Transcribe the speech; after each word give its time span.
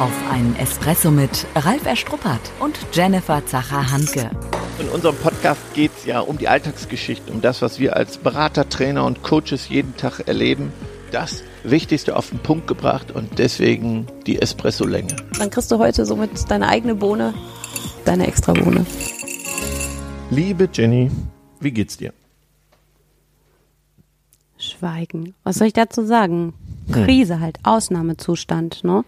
Auf 0.00 0.12
einen 0.28 0.56
Espresso 0.56 1.12
mit 1.12 1.46
Ralf 1.54 1.86
Erstruppert 1.86 2.40
und 2.58 2.76
Jennifer 2.92 3.46
Zacher-Hanke. 3.46 4.28
In 4.80 4.88
unserem 4.88 5.14
Podcast 5.14 5.60
geht 5.72 5.92
es 5.96 6.04
ja 6.04 6.18
um 6.18 6.36
die 6.36 6.48
Alltagsgeschichte, 6.48 7.30
um 7.30 7.40
das, 7.40 7.62
was 7.62 7.78
wir 7.78 7.94
als 7.94 8.18
Berater, 8.18 8.68
Trainer 8.68 9.04
und 9.04 9.22
Coaches 9.22 9.68
jeden 9.68 9.96
Tag 9.96 10.26
erleben. 10.26 10.72
Das 11.12 11.44
Wichtigste 11.62 12.16
auf 12.16 12.30
den 12.30 12.40
Punkt 12.40 12.66
gebracht 12.66 13.12
und 13.12 13.38
deswegen 13.38 14.08
die 14.26 14.42
Espresso-Länge. 14.42 15.14
Dann 15.38 15.50
kriegst 15.50 15.70
du 15.70 15.78
heute 15.78 16.04
somit 16.04 16.50
deine 16.50 16.66
eigene 16.66 16.96
Bohne, 16.96 17.32
deine 18.04 18.26
extra 18.26 18.52
Bohne. 18.52 18.84
Liebe 20.28 20.68
Jenny, 20.72 21.12
wie 21.60 21.70
geht's 21.70 21.96
dir? 21.96 22.12
Schweigen. 24.58 25.34
Was 25.44 25.56
soll 25.56 25.68
ich 25.68 25.72
dazu 25.72 26.04
sagen? 26.04 26.52
Krise 26.90 27.38
halt, 27.38 27.60
Ausnahmezustand, 27.62 28.82
ne? 28.82 29.04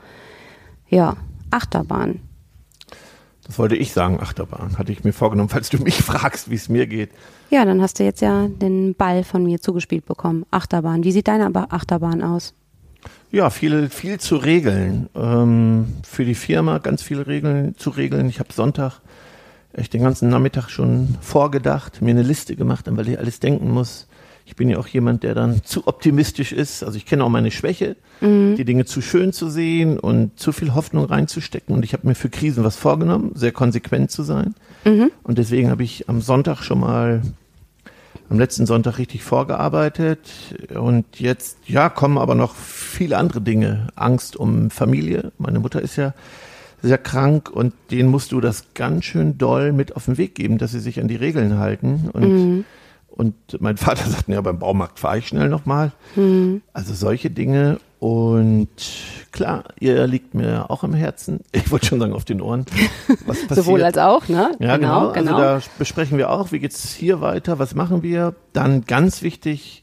Ja, 0.88 1.16
Achterbahn. 1.50 2.20
Das 3.46 3.58
wollte 3.58 3.76
ich 3.76 3.92
sagen, 3.92 4.18
Achterbahn. 4.20 4.76
Hatte 4.76 4.90
ich 4.90 5.04
mir 5.04 5.12
vorgenommen, 5.12 5.48
falls 5.48 5.70
du 5.70 5.78
mich 5.78 5.96
fragst, 6.02 6.50
wie 6.50 6.56
es 6.56 6.68
mir 6.68 6.86
geht. 6.86 7.10
Ja, 7.50 7.64
dann 7.64 7.80
hast 7.80 8.00
du 8.00 8.04
jetzt 8.04 8.20
ja 8.20 8.48
den 8.48 8.94
Ball 8.94 9.22
von 9.22 9.44
mir 9.44 9.60
zugespielt 9.60 10.04
bekommen. 10.04 10.44
Achterbahn. 10.50 11.04
Wie 11.04 11.12
sieht 11.12 11.28
deine 11.28 11.50
Achterbahn 11.70 12.22
aus? 12.22 12.54
Ja, 13.30 13.50
viel, 13.50 13.88
viel 13.88 14.18
zu 14.18 14.36
regeln. 14.36 15.08
Ähm, 15.14 15.94
für 16.02 16.24
die 16.24 16.34
Firma 16.34 16.78
ganz 16.78 17.02
viele 17.02 17.26
Regeln 17.26 17.76
zu 17.76 17.90
regeln. 17.90 18.28
Ich 18.28 18.40
habe 18.40 18.52
Sonntag 18.52 19.00
echt 19.72 19.92
den 19.92 20.02
ganzen 20.02 20.28
Nachmittag 20.28 20.68
schon 20.70 21.16
vorgedacht, 21.20 22.02
mir 22.02 22.10
eine 22.10 22.22
Liste 22.22 22.56
gemacht, 22.56 22.88
an 22.88 22.96
weil 22.96 23.08
ich 23.08 23.18
alles 23.18 23.40
denken 23.40 23.70
muss. 23.70 24.08
Ich 24.46 24.54
bin 24.54 24.68
ja 24.68 24.78
auch 24.78 24.86
jemand, 24.86 25.24
der 25.24 25.34
dann 25.34 25.64
zu 25.64 25.88
optimistisch 25.88 26.52
ist. 26.52 26.84
Also 26.84 26.96
ich 26.96 27.04
kenne 27.04 27.24
auch 27.24 27.28
meine 27.28 27.50
Schwäche, 27.50 27.96
mhm. 28.20 28.54
die 28.54 28.64
Dinge 28.64 28.84
zu 28.84 29.02
schön 29.02 29.32
zu 29.32 29.50
sehen 29.50 29.98
und 29.98 30.38
zu 30.38 30.52
viel 30.52 30.72
Hoffnung 30.72 31.04
reinzustecken. 31.04 31.74
Und 31.74 31.84
ich 31.84 31.92
habe 31.92 32.06
mir 32.06 32.14
für 32.14 32.30
Krisen 32.30 32.62
was 32.62 32.76
vorgenommen, 32.76 33.32
sehr 33.34 33.50
konsequent 33.50 34.12
zu 34.12 34.22
sein. 34.22 34.54
Mhm. 34.84 35.10
Und 35.24 35.38
deswegen 35.38 35.68
habe 35.68 35.82
ich 35.82 36.08
am 36.08 36.20
Sonntag 36.20 36.62
schon 36.62 36.78
mal, 36.78 37.22
am 38.30 38.38
letzten 38.38 38.66
Sonntag 38.66 38.98
richtig 38.98 39.24
vorgearbeitet. 39.24 40.20
Und 40.72 41.18
jetzt, 41.18 41.58
ja, 41.66 41.88
kommen 41.88 42.16
aber 42.16 42.36
noch 42.36 42.54
viele 42.54 43.18
andere 43.18 43.40
Dinge. 43.40 43.88
Angst 43.96 44.36
um 44.36 44.70
Familie. 44.70 45.32
Meine 45.38 45.58
Mutter 45.58 45.82
ist 45.82 45.96
ja 45.96 46.14
sehr 46.82 46.98
krank 46.98 47.50
und 47.50 47.74
denen 47.90 48.08
musst 48.08 48.30
du 48.30 48.40
das 48.40 48.74
ganz 48.74 49.06
schön 49.06 49.38
doll 49.38 49.72
mit 49.72 49.96
auf 49.96 50.04
den 50.04 50.18
Weg 50.18 50.36
geben, 50.36 50.58
dass 50.58 50.70
sie 50.70 50.78
sich 50.78 51.00
an 51.00 51.08
die 51.08 51.16
Regeln 51.16 51.58
halten. 51.58 52.10
Und 52.12 52.28
mhm 52.28 52.64
und 53.16 53.34
mein 53.60 53.76
Vater 53.76 54.08
sagt, 54.08 54.28
ja, 54.28 54.40
beim 54.40 54.58
Baumarkt 54.58 54.98
fahre 54.98 55.18
ich 55.18 55.28
schnell 55.28 55.48
nochmal. 55.48 55.92
Mhm. 56.14 56.62
Also 56.72 56.94
solche 56.94 57.30
Dinge. 57.30 57.78
Und 57.98 58.68
klar, 59.32 59.64
ihr 59.80 60.06
liegt 60.06 60.34
mir 60.34 60.70
auch 60.70 60.84
am 60.84 60.94
Herzen. 60.94 61.40
Ich 61.52 61.70
wollte 61.70 61.86
schon 61.86 61.98
sagen, 61.98 62.12
auf 62.12 62.24
den 62.24 62.40
Ohren. 62.40 62.66
Was 63.24 63.40
passiert? 63.46 63.64
Sowohl 63.64 63.82
als 63.82 63.98
auch, 63.98 64.28
ne? 64.28 64.52
Ja, 64.58 64.76
genau. 64.76 65.00
genau. 65.00 65.08
Also 65.08 65.24
genau. 65.24 65.38
da 65.38 65.60
besprechen 65.78 66.18
wir 66.18 66.30
auch, 66.30 66.52
wie 66.52 66.58
geht's 66.58 66.92
hier 66.92 67.20
weiter, 67.20 67.58
was 67.58 67.74
machen 67.74 68.02
wir. 68.02 68.34
Dann 68.52 68.84
ganz 68.84 69.22
wichtig, 69.22 69.82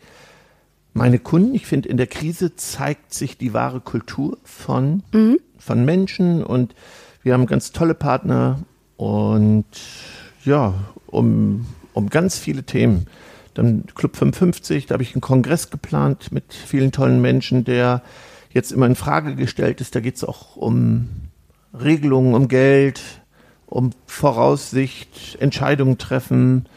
meine 0.94 1.18
Kunden. 1.18 1.56
Ich 1.56 1.66
finde, 1.66 1.90
in 1.90 1.98
der 1.98 2.08
Krise 2.08 2.56
zeigt 2.56 3.14
sich 3.14 3.38
die 3.38 3.54
wahre 3.54 3.80
Kultur 3.80 4.38
von, 4.44 5.02
mhm. 5.12 5.40
von 5.58 5.84
Menschen 5.84 6.44
und 6.44 6.76
wir 7.24 7.34
haben 7.34 7.48
ganz 7.48 7.72
tolle 7.72 7.96
Partner 7.96 8.60
und 8.98 9.66
ja, 10.46 10.76
um 11.08 11.66
um 11.94 12.10
ganz 12.10 12.38
viele 12.38 12.64
Themen. 12.64 13.08
Dann 13.54 13.86
Club 13.94 14.16
55, 14.16 14.88
da 14.88 14.94
habe 14.94 15.04
ich 15.04 15.14
einen 15.14 15.22
Kongress 15.22 15.70
geplant 15.70 16.32
mit 16.32 16.54
vielen 16.54 16.92
tollen 16.92 17.22
Menschen, 17.22 17.64
der 17.64 18.02
jetzt 18.52 18.72
immer 18.72 18.86
in 18.86 18.96
Frage 18.96 19.36
gestellt 19.36 19.82
ist. 19.82 19.96
Da 19.96 20.00
geht 20.00 20.16
es 20.16 20.24
auch 20.24 20.56
um 20.56 21.10
Regelungen, 21.74 22.34
um 22.34 22.48
Geld, 22.48 23.02
um 23.66 23.92
Voraussicht, 24.06 25.38
Entscheidungen 25.40 25.98
treffen. 25.98 26.68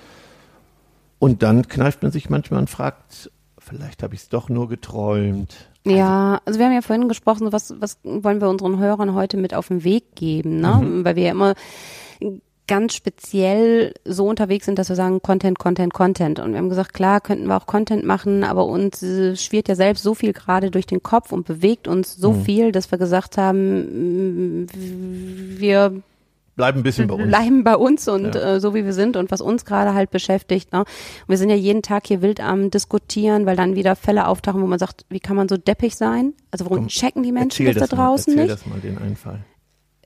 Und 1.18 1.42
dann 1.42 1.68
kneift 1.68 2.02
man 2.02 2.12
sich 2.12 2.30
manchmal 2.30 2.60
und 2.60 2.70
fragt, 2.70 3.30
vielleicht 3.58 4.02
habe 4.02 4.14
ich 4.14 4.22
es 4.22 4.28
doch 4.28 4.48
nur 4.48 4.68
geträumt. 4.68 5.68
Ja, 5.84 6.40
also 6.44 6.58
wir 6.58 6.66
haben 6.66 6.72
ja 6.72 6.82
vorhin 6.82 7.08
gesprochen, 7.08 7.52
was, 7.52 7.74
was 7.80 7.98
wollen 8.02 8.40
wir 8.40 8.48
unseren 8.48 8.78
Hörern 8.78 9.14
heute 9.14 9.36
mit 9.36 9.54
auf 9.54 9.68
den 9.68 9.84
Weg 9.84 10.16
geben, 10.16 10.60
ne? 10.60 10.80
Mhm. 10.82 11.04
Weil 11.04 11.16
wir 11.16 11.22
ja 11.24 11.30
immer 11.30 11.54
ganz 12.66 12.94
speziell 12.94 13.94
so 14.04 14.26
unterwegs 14.26 14.66
sind, 14.66 14.78
dass 14.78 14.88
wir 14.88 14.96
sagen 14.96 15.22
Content, 15.22 15.58
Content, 15.58 15.92
Content. 15.92 16.40
Und 16.40 16.52
wir 16.52 16.58
haben 16.58 16.68
gesagt, 16.68 16.94
klar, 16.94 17.20
könnten 17.20 17.46
wir 17.46 17.56
auch 17.56 17.66
Content 17.66 18.04
machen, 18.04 18.44
aber 18.44 18.66
uns 18.66 19.02
äh, 19.02 19.36
schwirrt 19.36 19.68
ja 19.68 19.74
selbst 19.74 20.02
so 20.02 20.14
viel 20.14 20.32
gerade 20.32 20.70
durch 20.70 20.86
den 20.86 21.02
Kopf 21.02 21.32
und 21.32 21.46
bewegt 21.46 21.88
uns 21.88 22.16
so 22.16 22.32
mhm. 22.32 22.44
viel, 22.44 22.72
dass 22.72 22.90
wir 22.90 22.98
gesagt 22.98 23.38
haben, 23.38 24.66
wir 25.58 26.02
bleiben 26.56 26.80
ein 26.80 26.82
bisschen 26.82 27.06
bei 27.06 27.14
uns. 27.14 27.28
Bleiben 27.28 27.64
bei 27.64 27.76
uns 27.76 28.08
und 28.08 28.34
ja. 28.34 28.54
äh, 28.54 28.60
so 28.60 28.74
wie 28.74 28.84
wir 28.84 28.94
sind 28.94 29.16
und 29.16 29.30
was 29.30 29.40
uns 29.40 29.64
gerade 29.64 29.94
halt 29.94 30.10
beschäftigt. 30.10 30.72
Ne? 30.72 30.80
Und 30.80 30.86
wir 31.28 31.36
sind 31.36 31.50
ja 31.50 31.56
jeden 31.56 31.82
Tag 31.82 32.06
hier 32.06 32.22
wild 32.22 32.40
am 32.40 32.70
diskutieren, 32.70 33.46
weil 33.46 33.56
dann 33.56 33.76
wieder 33.76 33.94
Fälle 33.94 34.26
auftauchen, 34.26 34.62
wo 34.62 34.66
man 34.66 34.78
sagt, 34.78 35.04
wie 35.08 35.20
kann 35.20 35.36
man 35.36 35.48
so 35.48 35.56
deppig 35.56 35.94
sein? 35.96 36.32
Also 36.50 36.64
warum 36.64 36.78
Komm, 36.78 36.88
checken 36.88 37.22
die 37.22 37.32
Menschen 37.32 37.66
das, 37.66 37.76
da 37.76 37.86
draußen 37.86 38.34
mal, 38.34 38.40
erzähl 38.40 38.54
nicht? 38.54 38.64
das 38.64 38.66
mal 38.66 38.80
den 38.80 38.98
Einfall. 38.98 39.40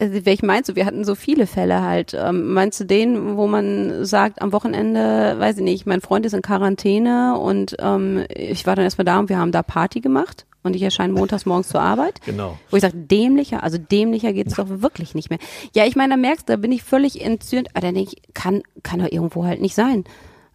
Also, 0.01 0.25
welch 0.25 0.43
meinst 0.43 0.71
du? 0.71 0.77
Wir 0.77 0.87
hatten 0.87 1.05
so 1.05 1.15
viele 1.15 1.47
Fälle 1.47 1.83
halt. 1.83 2.17
Ähm, 2.19 2.55
meinst 2.55 2.81
du 2.81 2.85
den, 2.85 3.37
wo 3.37 3.47
man 3.47 4.05
sagt, 4.05 4.41
am 4.41 4.53
Wochenende, 4.53 5.37
weiß 5.39 5.59
ich 5.59 5.63
nicht, 5.63 5.87
mein 5.87 6.01
Freund 6.01 6.25
ist 6.25 6.33
in 6.33 6.43
Quarantäne 6.43 7.39
und 7.39 7.77
ähm, 7.79 8.25
ich 8.35 8.67
war 8.67 8.77
dann 8.77 8.85
erstmal 8.85 9.05
da 9.05 9.19
und 9.19 9.29
wir 9.29 9.39
haben 9.39 9.53
da 9.53 9.63
Party 9.63 10.01
gemacht 10.01 10.47
und 10.63 10.75
ich 10.75 10.83
erscheine 10.83 11.13
montags 11.13 11.47
morgens 11.47 11.69
zur 11.69 11.81
Arbeit. 11.83 12.21
Genau. 12.31 12.59
Wo 12.71 12.77
ich 12.77 12.83
sage, 12.83 12.97
dämlicher, 12.97 13.63
also 13.63 13.77
dämlicher 13.77 14.33
geht's 14.33 14.55
doch 14.55 14.69
wirklich 14.69 15.15
nicht 15.15 15.31
mehr. 15.31 15.39
Ja, 15.75 15.85
ich 15.85 15.97
meine, 15.97 16.15
da 16.15 16.17
merkst 16.17 16.49
du, 16.49 16.53
da 16.53 16.57
bin 16.57 16.71
ich 16.71 16.83
völlig 16.83 17.25
entzündet, 17.25 17.73
aber 17.75 17.87
dann 17.87 17.95
denke 17.95 18.13
ich, 18.15 18.35
kann, 18.35 18.63
kann 18.83 19.01
doch 19.01 19.11
irgendwo 19.11 19.45
halt 19.45 19.61
nicht 19.61 19.75
sein. 19.75 20.05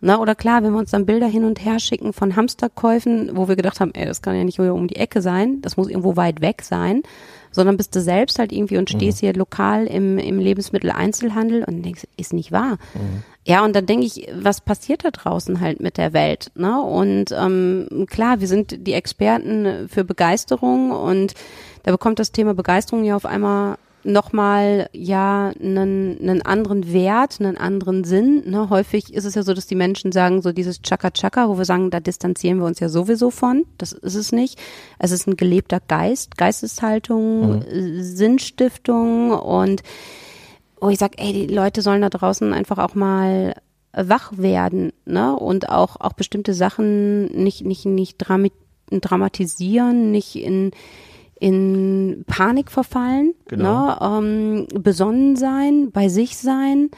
Na, 0.06 0.20
oder 0.20 0.36
klar, 0.36 0.64
wenn 0.64 0.72
wir 0.72 0.80
uns 0.80 0.92
dann 0.92 1.06
Bilder 1.06 1.26
hin 1.26 1.46
und 1.46 1.66
her 1.66 1.80
schicken 1.80 2.14
von 2.14 2.36
Hamsterkäufen, 2.36 3.32
wo 3.34 3.48
wir 3.48 3.56
gedacht 3.56 3.80
haben, 3.80 3.92
ey, 3.96 4.06
das 4.06 4.22
kann 4.22 4.36
ja 4.36 4.44
nicht 4.44 4.60
um 4.60 4.88
die 4.88 4.98
Ecke 4.98 5.22
sein, 5.22 5.62
das 5.62 5.78
muss 5.78 5.90
irgendwo 5.90 6.16
weit 6.16 6.42
weg 6.42 6.62
sein 6.62 7.02
sondern 7.56 7.78
bist 7.78 7.96
du 7.96 8.02
selbst 8.02 8.38
halt 8.38 8.52
irgendwie 8.52 8.78
und 8.78 8.90
stehst 8.90 9.22
mhm. 9.22 9.28
hier 9.28 9.34
lokal 9.34 9.88
im, 9.88 10.18
im 10.18 10.40
Lebensmitteleinzelhandel 10.40 11.64
und 11.64 11.84
denkst, 11.84 12.06
ist 12.18 12.34
nicht 12.34 12.52
wahr. 12.52 12.78
Mhm. 12.94 13.24
Ja, 13.46 13.64
und 13.64 13.74
dann 13.74 13.86
denke 13.86 14.06
ich, 14.06 14.28
was 14.34 14.60
passiert 14.60 15.06
da 15.06 15.12
draußen 15.12 15.62
halt 15.62 15.80
mit 15.80 15.98
der 15.98 16.12
Welt? 16.12 16.52
Ne? 16.56 16.82
Und 16.82 17.28
ähm, 17.32 18.08
klar, 18.10 18.42
wir 18.42 18.50
sind 18.50 18.86
die 18.86 18.92
Experten 18.92 19.88
für 19.88 20.04
Begeisterung 20.04 20.92
und 20.92 21.34
da 21.84 21.92
bekommt 21.92 22.20
das 22.20 22.34
Thema 22.34 22.54
Begeisterung 22.54 23.06
ja 23.06 23.16
auf 23.16 23.26
einmal 23.26 23.78
nochmal 24.06 24.88
ja 24.94 25.52
einen, 25.60 26.20
einen 26.22 26.42
anderen 26.44 26.94
Wert, 26.94 27.38
einen 27.40 27.58
anderen 27.58 28.04
Sinn. 28.04 28.44
Ne? 28.46 28.70
Häufig 28.70 29.14
ist 29.14 29.26
es 29.26 29.36
ja 29.36 29.44
so, 29.44 29.54
dass 29.54 29.68
die 29.68 29.76
Menschen 29.76 30.12
sagen, 30.12 30.42
so 30.42 30.52
dieses 30.52 30.82
Chaka 30.82 31.12
Chaka, 31.12 31.50
wo 31.50 31.58
wir 31.58 31.66
sagen, 31.66 31.90
da 31.90 32.00
distanzieren 32.00 32.60
wir 32.60 32.66
uns 32.66 32.80
ja 32.80 32.90
sowieso 32.90 33.32
von. 33.32 33.66
Das 33.78 33.92
ist 33.94 34.16
es 34.16 34.32
nicht. 34.32 34.60
Es 35.00 35.12
ist 35.12 35.28
ein 35.28 35.38
gelebter 35.38 35.80
Geist, 35.80 36.38
Geisteshaltung, 36.38 37.60
mhm. 37.60 38.04
Sinnstiftung 38.04 39.32
und 39.32 39.82
wo 40.80 40.90
ich 40.90 41.00
sage, 41.00 41.18
ey, 41.18 41.34
die 41.34 41.54
Leute 41.54 41.82
sollen 41.82 42.02
da 42.02 42.10
draußen 42.10 42.54
einfach 42.54 42.78
auch 42.78 42.96
mal 42.96 43.56
wach 43.92 44.34
werden, 44.38 44.92
ne? 45.06 45.36
Und 45.36 45.70
auch, 45.70 45.96
auch 46.00 46.14
bestimmte 46.14 46.54
Sachen 46.54 47.26
nicht, 47.28 47.66
nicht, 47.66 47.86
nicht 47.86 48.18
dramatisieren, 48.92 50.12
nicht 50.12 50.36
in 50.36 50.72
in 51.40 52.24
Panik 52.28 52.72
verfallen, 52.72 53.34
genau. 53.48 53.88
ne, 53.88 53.98
ähm, 54.02 54.68
besonnen 54.82 55.36
sein, 55.36 55.92
bei 55.92 56.08
sich 56.08 56.38
sein, 56.38 56.90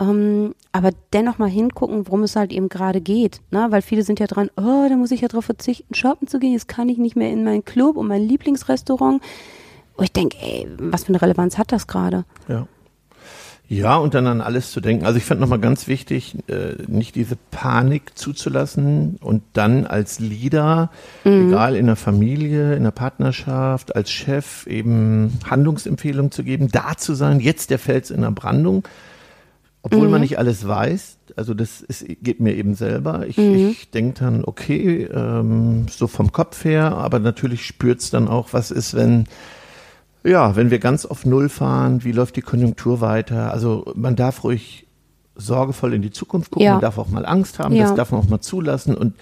ähm, 0.00 0.54
aber 0.72 0.90
dennoch 1.12 1.38
mal 1.38 1.48
hingucken, 1.48 2.06
worum 2.06 2.22
es 2.22 2.36
halt 2.36 2.52
eben 2.52 2.68
gerade 2.68 3.00
geht, 3.00 3.40
ne, 3.50 3.66
weil 3.70 3.82
viele 3.82 4.02
sind 4.02 4.20
ja 4.20 4.26
dran, 4.26 4.50
oh, 4.56 4.86
da 4.88 4.96
muss 4.96 5.10
ich 5.10 5.22
ja 5.22 5.28
drauf 5.28 5.46
verzichten, 5.46 5.94
shoppen 5.94 6.28
zu 6.28 6.38
gehen, 6.38 6.52
jetzt 6.52 6.68
kann 6.68 6.88
ich 6.88 6.98
nicht 6.98 7.16
mehr 7.16 7.32
in 7.32 7.44
meinen 7.44 7.64
Club 7.64 7.96
und 7.96 8.06
mein 8.06 8.22
Lieblingsrestaurant. 8.22 9.22
Und 9.96 10.04
ich 10.04 10.12
denke, 10.12 10.36
ey, 10.40 10.68
was 10.78 11.04
für 11.04 11.08
eine 11.08 11.20
Relevanz 11.20 11.58
hat 11.58 11.72
das 11.72 11.88
gerade? 11.88 12.24
Ja. 12.46 12.68
Ja, 13.70 13.96
und 13.96 14.14
dann 14.14 14.26
an 14.26 14.40
alles 14.40 14.72
zu 14.72 14.80
denken. 14.80 15.04
Also 15.04 15.18
ich 15.18 15.24
fand 15.26 15.40
nochmal 15.40 15.58
ganz 15.58 15.88
wichtig, 15.88 16.36
äh, 16.48 16.74
nicht 16.86 17.14
diese 17.14 17.36
Panik 17.50 18.16
zuzulassen 18.16 19.18
und 19.20 19.42
dann 19.52 19.86
als 19.86 20.20
Leader, 20.20 20.90
mhm. 21.24 21.48
egal 21.48 21.76
in 21.76 21.84
der 21.84 21.96
Familie, 21.96 22.74
in 22.76 22.84
der 22.84 22.92
Partnerschaft, 22.92 23.94
als 23.94 24.10
Chef 24.10 24.66
eben 24.66 25.38
Handlungsempfehlungen 25.44 26.32
zu 26.32 26.44
geben, 26.44 26.68
da 26.72 26.96
zu 26.96 27.12
sein, 27.12 27.40
jetzt 27.40 27.68
der 27.68 27.78
Fels 27.78 28.10
in 28.10 28.22
der 28.22 28.30
Brandung, 28.30 28.88
obwohl 29.82 30.06
mhm. 30.06 30.12
man 30.12 30.20
nicht 30.22 30.38
alles 30.38 30.66
weiß. 30.66 31.18
Also 31.36 31.52
das 31.52 31.82
ist, 31.82 32.06
geht 32.22 32.40
mir 32.40 32.54
eben 32.54 32.74
selber. 32.74 33.26
Ich, 33.26 33.36
mhm. 33.36 33.68
ich 33.68 33.90
denke 33.90 34.20
dann, 34.20 34.46
okay, 34.46 35.02
ähm, 35.12 35.88
so 35.90 36.06
vom 36.06 36.32
Kopf 36.32 36.64
her, 36.64 36.96
aber 36.96 37.18
natürlich 37.18 37.66
spürt's 37.66 38.08
dann 38.08 38.28
auch, 38.28 38.54
was 38.54 38.70
ist, 38.70 38.94
wenn 38.94 39.26
ja, 40.28 40.56
wenn 40.56 40.70
wir 40.70 40.78
ganz 40.78 41.06
auf 41.06 41.24
Null 41.24 41.48
fahren, 41.48 42.04
wie 42.04 42.12
läuft 42.12 42.36
die 42.36 42.42
Konjunktur 42.42 43.00
weiter? 43.00 43.52
Also 43.52 43.90
man 43.94 44.16
darf 44.16 44.44
ruhig 44.44 44.86
sorgevoll 45.34 45.94
in 45.94 46.02
die 46.02 46.10
Zukunft 46.10 46.50
gucken, 46.50 46.66
ja. 46.66 46.72
man 46.72 46.80
darf 46.80 46.98
auch 46.98 47.08
mal 47.08 47.24
Angst 47.24 47.58
haben, 47.58 47.74
ja. 47.74 47.84
das 47.84 47.94
darf 47.94 48.10
man 48.10 48.20
auch 48.20 48.28
mal 48.28 48.40
zulassen 48.40 48.96
und 48.96 49.14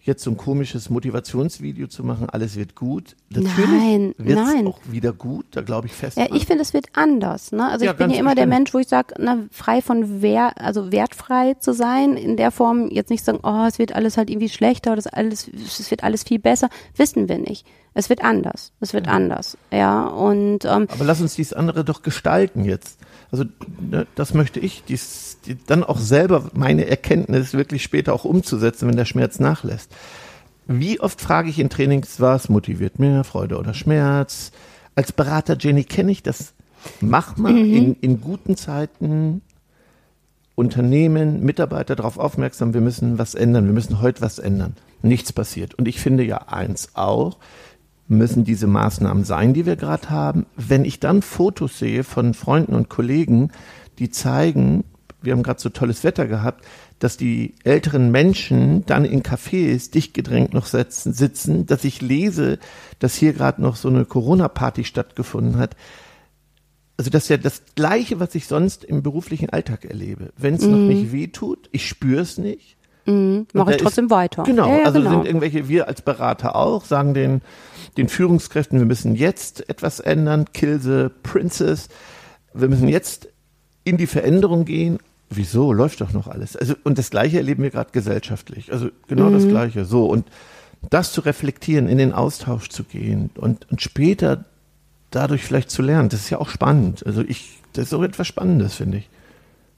jetzt 0.00 0.24
so 0.24 0.30
ein 0.30 0.36
komisches 0.36 0.90
Motivationsvideo 0.90 1.86
zu 1.86 2.02
machen, 2.02 2.28
alles 2.30 2.56
wird 2.56 2.74
gut. 2.74 3.14
Nein, 3.30 4.14
wird 4.16 4.38
nein. 4.38 4.66
auch 4.66 4.78
wieder 4.90 5.12
gut, 5.12 5.46
da 5.52 5.60
glaube 5.60 5.86
ich 5.86 5.92
fest. 5.92 6.16
Ja, 6.16 6.26
ich 6.32 6.46
finde, 6.46 6.62
es 6.62 6.72
wird 6.72 6.86
anders. 6.94 7.52
Ne? 7.52 7.68
Also 7.68 7.84
Ja, 7.84 7.92
ich 7.92 7.98
bin 7.98 8.10
ja 8.10 8.18
immer 8.18 8.34
der. 8.34 8.48
Mensch, 8.48 8.72
wo 8.72 8.78
ich 8.78 8.88
sage, 8.88 9.14
frei 9.50 9.82
von 9.82 10.22
wer, 10.22 10.58
also 10.60 10.90
wertfrei 10.90 11.54
zu 11.60 11.74
sein, 11.74 12.16
in 12.16 12.38
der 12.38 12.50
Form 12.50 12.88
jetzt 12.90 13.10
nicht 13.10 13.22
sagen, 13.24 13.40
oh, 13.42 13.66
es 13.68 13.78
wird 13.78 13.94
alles 13.94 14.16
halt 14.16 14.30
irgendwie 14.30 14.48
schlechter 14.48 14.92
oder 14.92 15.00
es, 15.00 15.06
alles, 15.06 15.48
es 15.48 15.90
wird 15.90 16.02
alles 16.02 16.22
viel 16.22 16.38
besser. 16.38 16.70
Wissen 16.96 17.28
wir 17.28 17.38
nicht. 17.38 17.66
Es 17.94 18.08
wird 18.08 18.22
anders. 18.22 18.72
Es 18.80 18.94
wird 18.94 19.08
anders. 19.08 19.58
Ja, 19.72 20.06
und 20.06 20.64
ähm, 20.64 20.86
Aber 20.88 21.04
lass 21.04 21.20
uns 21.20 21.34
dies 21.34 21.52
andere 21.52 21.84
doch 21.84 22.02
gestalten 22.02 22.64
jetzt. 22.64 22.98
Also 23.30 23.44
ne, 23.90 24.06
das 24.14 24.34
möchte 24.34 24.60
ich, 24.60 24.84
dies, 24.84 25.38
die, 25.44 25.56
dann 25.66 25.84
auch 25.84 25.98
selber 25.98 26.50
meine 26.54 26.86
Erkenntnis 26.86 27.52
wirklich 27.52 27.82
später 27.82 28.14
auch 28.14 28.24
umzusetzen, 28.24 28.88
wenn 28.88 28.96
der 28.96 29.04
Schmerz 29.04 29.38
nachlässt. 29.38 29.90
Wie 30.66 31.00
oft 31.00 31.20
frage 31.20 31.48
ich 31.48 31.58
in 31.58 31.70
Trainings, 31.70 32.20
was 32.20 32.48
motiviert 32.48 32.98
mehr, 32.98 33.24
Freude 33.24 33.58
oder 33.58 33.74
Schmerz? 33.74 34.52
Als 34.94 35.12
Berater 35.12 35.56
Jenny 35.58 35.84
kenne 35.84 36.12
ich 36.12 36.22
das. 36.22 36.52
Mach 37.00 37.36
mal 37.36 37.56
in, 37.56 37.94
in 37.94 38.20
guten 38.20 38.56
Zeiten 38.56 39.42
Unternehmen, 40.54 41.44
Mitarbeiter 41.44 41.94
darauf 41.94 42.18
aufmerksam, 42.18 42.74
wir 42.74 42.80
müssen 42.80 43.16
was 43.18 43.34
ändern, 43.34 43.66
wir 43.66 43.72
müssen 43.72 44.00
heute 44.00 44.20
was 44.22 44.38
ändern. 44.40 44.74
Nichts 45.02 45.32
passiert. 45.32 45.74
Und 45.74 45.86
ich 45.86 46.00
finde 46.00 46.24
ja 46.24 46.48
eins 46.48 46.90
auch, 46.94 47.38
müssen 48.08 48.44
diese 48.44 48.66
Maßnahmen 48.66 49.22
sein, 49.22 49.54
die 49.54 49.66
wir 49.66 49.76
gerade 49.76 50.10
haben. 50.10 50.46
Wenn 50.56 50.84
ich 50.84 50.98
dann 50.98 51.22
Fotos 51.22 51.78
sehe 51.78 52.02
von 52.02 52.34
Freunden 52.34 52.74
und 52.74 52.88
Kollegen, 52.88 53.52
die 54.00 54.10
zeigen, 54.10 54.82
wir 55.22 55.32
haben 55.32 55.42
gerade 55.42 55.60
so 55.60 55.68
tolles 55.68 56.02
Wetter 56.02 56.26
gehabt, 56.26 56.64
dass 56.98 57.16
die 57.16 57.54
älteren 57.64 58.10
Menschen 58.10 58.84
dann 58.86 59.04
in 59.04 59.22
Cafés 59.22 59.90
dicht 59.90 60.14
gedrängt 60.14 60.52
noch 60.54 60.66
sitzen, 60.66 61.12
sitzen 61.12 61.66
dass 61.66 61.84
ich 61.84 62.00
lese, 62.02 62.58
dass 62.98 63.14
hier 63.14 63.32
gerade 63.32 63.62
noch 63.62 63.76
so 63.76 63.88
eine 63.88 64.04
Corona-Party 64.04 64.84
stattgefunden 64.84 65.58
hat. 65.58 65.76
Also 66.96 67.10
das 67.10 67.24
ist 67.24 67.28
ja 67.28 67.36
das 67.36 67.62
Gleiche, 67.76 68.18
was 68.18 68.34
ich 68.34 68.46
sonst 68.46 68.82
im 68.82 69.02
beruflichen 69.04 69.50
Alltag 69.50 69.84
erlebe. 69.84 70.32
Wenn 70.36 70.54
es 70.54 70.62
noch 70.66 70.76
nicht 70.78 71.12
weh 71.12 71.28
tut, 71.28 71.68
ich 71.70 71.86
spüre 71.86 72.22
es 72.22 72.38
nicht, 72.38 72.76
mache 73.06 73.44
da 73.54 73.62
ich 73.70 73.76
ist- 73.76 73.82
trotzdem 73.82 74.10
weiter. 74.10 74.42
Genau, 74.42 74.68
ja, 74.68 74.78
ja, 74.78 74.84
also 74.84 74.98
genau. 74.98 75.10
sind 75.12 75.26
irgendwelche, 75.26 75.68
wir 75.68 75.86
als 75.86 76.02
Berater 76.02 76.56
auch, 76.56 76.84
sagen 76.84 77.14
den, 77.14 77.42
den 77.96 78.08
Führungskräften, 78.08 78.80
wir 78.80 78.86
müssen 78.86 79.14
jetzt 79.14 79.68
etwas 79.68 80.00
ändern, 80.00 80.46
kill 80.52 80.80
the 80.80 81.06
princess, 81.22 81.88
wir 82.52 82.66
müssen 82.68 82.88
jetzt 82.88 83.28
in 83.84 83.96
die 83.96 84.08
Veränderung 84.08 84.64
gehen. 84.64 84.98
Wieso? 85.30 85.72
Läuft 85.72 86.00
doch 86.00 86.12
noch 86.12 86.26
alles. 86.26 86.56
Also, 86.56 86.74
und 86.84 86.98
das 86.98 87.10
Gleiche 87.10 87.36
erleben 87.36 87.62
wir 87.62 87.70
gerade 87.70 87.90
gesellschaftlich. 87.92 88.72
Also 88.72 88.88
genau 89.08 89.28
Mhm. 89.28 89.34
das 89.34 89.48
Gleiche. 89.48 89.84
So, 89.84 90.06
und 90.06 90.26
das 90.90 91.12
zu 91.12 91.20
reflektieren, 91.20 91.88
in 91.88 91.98
den 91.98 92.12
Austausch 92.12 92.68
zu 92.70 92.84
gehen 92.84 93.30
und, 93.36 93.70
und 93.70 93.82
später 93.82 94.44
dadurch 95.10 95.42
vielleicht 95.42 95.70
zu 95.70 95.82
lernen, 95.82 96.08
das 96.08 96.20
ist 96.20 96.30
ja 96.30 96.38
auch 96.38 96.48
spannend. 96.48 97.04
Also 97.06 97.22
ich, 97.22 97.58
das 97.72 97.84
ist 97.84 97.90
so 97.90 98.02
etwas 98.04 98.26
Spannendes, 98.26 98.74
finde 98.74 98.98
ich. 98.98 99.08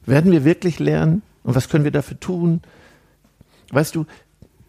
Werden 0.06 0.31
wir 0.32 0.44
wirklich 0.44 0.79
lernen? 0.79 1.23
Und 1.43 1.55
was 1.55 1.69
können 1.69 1.85
wir 1.85 1.91
dafür 1.91 2.19
tun? 2.20 2.61
Weißt 3.73 3.94
du, 3.94 4.06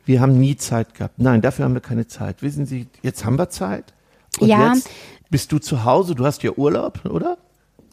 wir 0.05 0.21
haben 0.21 0.39
nie 0.39 0.55
Zeit 0.55 0.93
gehabt. 0.95 1.19
Nein, 1.19 1.41
dafür 1.41 1.65
haben 1.65 1.73
wir 1.73 1.81
keine 1.81 2.07
Zeit. 2.07 2.41
Wissen 2.41 2.65
Sie, 2.65 2.87
jetzt 3.01 3.25
haben 3.25 3.37
wir 3.37 3.49
Zeit. 3.49 3.93
Und 4.39 4.47
Ja. 4.47 4.73
jetzt 4.73 4.89
bist 5.29 5.51
du 5.51 5.59
zu 5.59 5.83
Hause, 5.83 6.15
du 6.15 6.25
hast 6.25 6.43
ja 6.43 6.51
Urlaub, 6.51 7.05
oder? 7.05 7.37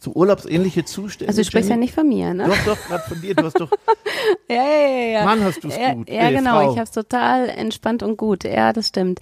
So 0.01 0.11
urlaubsähnliche 0.13 0.85
Zustände. 0.85 1.29
Also 1.29 1.41
du 1.41 1.45
sprichst 1.45 1.69
ja 1.69 1.75
Jenny? 1.75 1.85
nicht 1.85 1.93
von 1.93 2.07
mir, 2.07 2.33
ne? 2.33 2.45
Doch, 2.47 2.65
doch, 2.65 2.87
gerade 2.87 3.03
von 3.07 3.21
dir. 3.21 3.35
Du 3.35 3.43
hast 3.43 3.59
doch, 3.59 3.69
Ja, 4.49 4.55
ja, 4.55 4.87
ja, 4.87 5.07
ja. 5.19 5.25
Mann, 5.25 5.43
hast 5.43 5.63
du's 5.63 5.75
ja, 5.75 5.93
gut. 5.93 6.09
Ja, 6.09 6.29
Nee, 6.29 6.37
genau. 6.37 6.61
Frau. 6.61 6.71
Ich 6.71 6.77
habe 6.77 6.83
es 6.83 6.91
total 6.91 7.49
entspannt 7.49 8.03
und 8.03 8.17
gut. 8.17 8.43
Ja, 8.43 8.73
das 8.73 8.87
stimmt. 8.87 9.19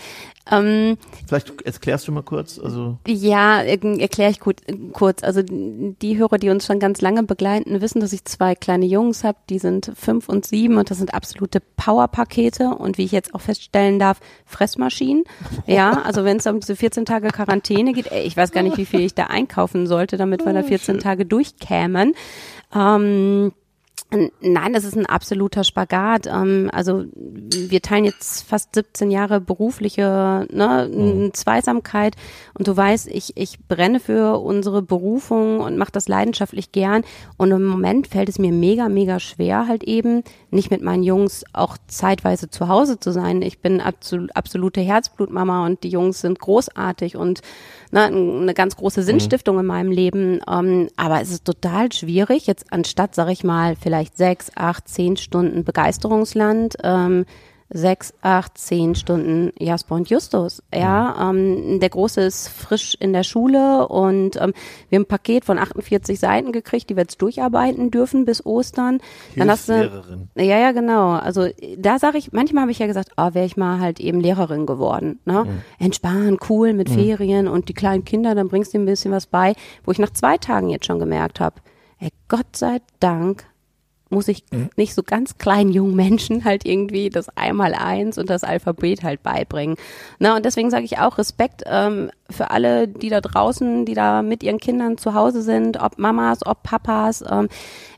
Ähm, 0.52 0.98
vielleicht 1.28 1.62
erklärst 1.62 2.08
du 2.08 2.12
mal 2.12 2.24
kurz, 2.24 2.60
also. 2.60 2.98
Ja, 3.08 3.62
erkläre 3.62 4.32
ich 4.32 4.40
gut, 4.40 4.62
kurz. 4.94 5.24
Also 5.24 5.42
die 5.44 6.18
Hörer, 6.18 6.38
die 6.38 6.50
uns 6.50 6.66
schon 6.66 6.80
ganz 6.80 7.02
lange 7.02 7.24
begleiten, 7.24 7.82
wissen, 7.82 8.00
dass 8.00 8.14
ich 8.14 8.26
zwei 8.26 8.56
kleine 8.56 8.86
Jungs 8.86 9.24
habe, 9.24 9.38
die 9.50 9.60
sind 9.60 9.92
fünf 9.96 10.30
und 10.30 10.46
sieben 10.46 10.78
und 10.78 10.90
das 10.90 10.98
sind 10.98 11.14
absolute 11.14 11.60
Powerpakete 11.76 12.70
und 12.70 12.98
wie 12.98 13.06
ich 13.06 13.12
jetzt 13.12 13.34
auch 13.36 13.42
feststellen 13.42 14.00
darf, 14.00 14.20
Fressmaschinen. 14.46 15.24
Ja, 15.66 16.02
also 16.04 16.24
wenn 16.24 16.38
es 16.38 16.48
um 16.48 16.60
diese 16.60 16.76
14 16.76 17.06
Tage 17.06 17.28
Quarantäne 17.28 17.92
geht, 17.92 18.12
ey, 18.12 18.24
ich 18.24 18.38
weiß 18.38 18.52
gar 18.52 18.64
nicht, 18.64 18.78
wie 18.78 18.86
viel 18.86 19.02
ich 19.02 19.16
da 19.16 19.26
einkaufen 19.26 19.86
sollte, 19.86 20.16
damit 20.16 20.46
wir 20.46 20.54
da 20.54 20.64
14 20.64 21.00
Tage 21.00 21.26
durchkämen. 21.26 22.14
Ähm, 22.74 23.52
Nein, 24.10 24.72
das 24.72 24.86
ist 24.86 24.96
ein 24.96 25.06
absoluter 25.06 25.66
Spagat. 25.66 26.28
Ähm, 26.28 26.70
also 26.72 27.04
wir 27.14 27.82
teilen 27.82 28.06
jetzt 28.06 28.48
fast 28.48 28.74
17 28.74 29.12
Jahre 29.12 29.42
berufliche 29.42 30.48
ne, 30.50 30.84
n- 30.90 31.34
Zweisamkeit 31.34 32.16
und 32.54 32.70
du 32.70 32.78
weißt, 32.78 33.08
ich, 33.10 33.34
ich 33.36 33.60
brenne 33.68 34.00
für 34.00 34.38
unsere 34.40 34.82
Berufung 34.82 35.60
und 35.60 35.78
mache 35.78 35.92
das 35.92 36.08
leidenschaftlich 36.08 36.72
gern 36.72 37.04
und 37.36 37.52
im 37.52 37.66
Moment 37.66 38.08
fällt 38.08 38.30
es 38.30 38.40
mir 38.40 38.54
mega, 38.54 38.88
mega 38.88 39.20
schwer 39.20 39.68
halt 39.68 39.84
eben, 39.84 40.24
nicht 40.52 40.72
mit 40.72 40.82
meinen 40.82 41.04
Jungs 41.04 41.44
auch 41.52 41.76
zeitweise 41.88 42.50
zu 42.50 42.70
Hause 42.70 43.02
zu 43.02 43.12
sein. 43.12 43.42
Ich 43.42 43.60
bin 43.60 43.82
absol 43.82 44.30
absolute 44.34 44.80
Herzblutmama 44.80 45.66
und 45.66 45.84
die 45.84 45.90
Jungs 45.90 46.22
sind 46.22 46.40
großartig 46.40 47.18
und 47.18 47.42
ne, 47.92 48.04
eine 48.06 48.54
ganz 48.54 48.78
große 48.78 49.04
Sinnstiftung 49.04 49.60
in 49.60 49.66
meinem 49.66 49.92
Leben. 49.92 50.40
Ähm, 50.50 50.88
aber 50.96 51.20
es 51.22 51.30
ist 51.30 51.44
total 51.44 51.92
schwierig, 51.92 52.48
jetzt 52.48 52.72
anstatt, 52.72 53.14
sag 53.14 53.28
ich 53.30 53.44
mal, 53.44 53.76
vielleicht 53.76 53.97
sechs, 54.06 54.52
acht, 54.56 54.88
zehn 54.88 55.18
Stunden 55.18 55.64
Begeisterungsland, 55.64 56.76
ähm, 56.84 57.26
sechs, 57.70 58.14
acht, 58.22 58.58
zehn 58.58 58.96
Stunden 58.96 59.52
Jasper 59.60 59.96
und 59.96 60.10
Justus. 60.10 60.64
Ja, 60.74 61.30
ähm, 61.30 61.80
der 61.80 61.90
Große 61.90 62.22
ist 62.22 62.48
frisch 62.48 62.96
in 63.00 63.12
der 63.12 63.24
Schule 63.24 63.88
und 63.88 64.38
ähm, 64.38 64.54
wir 64.90 64.98
haben 64.98 65.04
ein 65.04 65.08
Paket 65.08 65.44
von 65.44 65.60
48 65.60 66.18
Seiten 66.20 66.52
gekriegt, 66.52 66.90
die 66.90 66.96
wir 66.96 67.04
jetzt 67.04 67.22
durcharbeiten 67.22 67.92
dürfen 67.92 68.26
bis 68.26 68.46
Ostern. 68.46 69.00
Dann 69.36 69.50
hast 69.50 69.68
du, 69.68 70.28
ja, 70.36 70.60
ja, 70.60 70.72
genau. 70.72 71.12
Also 71.12 71.48
da 71.78 72.00
sage 72.00 72.18
ich, 72.18 72.32
manchmal 72.32 72.62
habe 72.62 72.72
ich 72.72 72.80
ja 72.80 72.88
gesagt, 72.88 73.12
oh, 73.18 73.34
wäre 73.34 73.46
ich 73.46 73.58
mal 73.58 73.80
halt 73.80 74.00
eben 74.00 74.22
Lehrerin 74.22 74.66
geworden. 74.66 75.20
Ne? 75.26 75.62
Entspannen, 75.78 76.38
cool 76.50 76.74
mit 76.74 76.90
Ferien 76.90 77.48
und 77.48 77.68
die 77.68 77.74
kleinen 77.74 78.06
Kinder, 78.06 78.34
dann 78.34 78.48
bringst 78.48 78.74
du 78.74 78.80
ein 78.80 78.86
bisschen 78.86 79.12
was 79.12 79.28
bei, 79.28 79.56
wo 79.84 79.92
ich 79.92 80.00
nach 80.00 80.12
zwei 80.12 80.38
Tagen 80.38 80.70
jetzt 80.70 80.86
schon 80.86 81.00
gemerkt 81.00 81.40
habe, 81.40 81.60
ey, 82.00 82.10
Gott 82.30 82.56
sei 82.56 82.80
Dank 83.00 83.46
muss 84.10 84.28
ich 84.28 84.44
nicht 84.76 84.94
so 84.94 85.04
ganz 85.04 85.38
kleinen 85.38 85.72
jungen 85.72 85.96
Menschen 85.96 86.46
halt 86.46 86.66
irgendwie 86.66 87.10
das 87.10 87.30
Einmaleins 87.36 88.18
und 88.18 88.30
das 88.30 88.44
Alphabet 88.44 89.04
halt 89.04 89.24
beibringen. 89.24 89.76
Na, 90.20 90.36
und 90.36 90.46
deswegen 90.46 90.70
sage 90.70 90.86
ich 90.86 91.00
auch 91.00 91.18
Respekt 91.18 91.64
ähm, 91.66 92.10
für 92.30 92.52
alle, 92.52 92.88
die 92.88 93.10
da 93.10 93.22
draußen, 93.22 93.86
die 93.86 93.94
da 93.94 94.22
mit 94.22 94.44
ihren 94.44 94.60
Kindern 94.60 94.98
zu 94.98 95.14
Hause 95.14 95.42
sind, 95.42 95.82
ob 95.82 95.98
Mamas, 95.98 96.46
ob 96.46 96.64
Papas. 96.64 97.24
Ähm, 97.30 97.48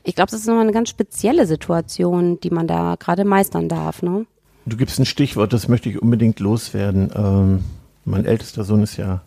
ich 0.02 0.14
glaube, 0.14 0.30
das 0.30 0.40
ist 0.40 0.46
nochmal 0.46 0.62
eine 0.62 0.72
ganz 0.72 0.88
spezielle 0.88 1.46
Situation, 1.46 2.40
die 2.40 2.50
man 2.50 2.66
da 2.66 2.96
gerade 2.98 3.24
meistern 3.24 3.68
darf. 3.68 4.02
Ne? 4.02 4.26
Du 4.66 4.76
gibst 4.76 4.98
ein 4.98 5.06
Stichwort, 5.06 5.52
das 5.52 5.68
möchte 5.68 5.88
ich 5.88 6.00
unbedingt 6.00 6.40
loswerden. 6.40 7.10
Ähm, 7.14 7.64
mein 8.04 8.24
ältester 8.24 8.64
Sohn 8.64 8.82
ist 8.82 8.96
ja 8.96 9.22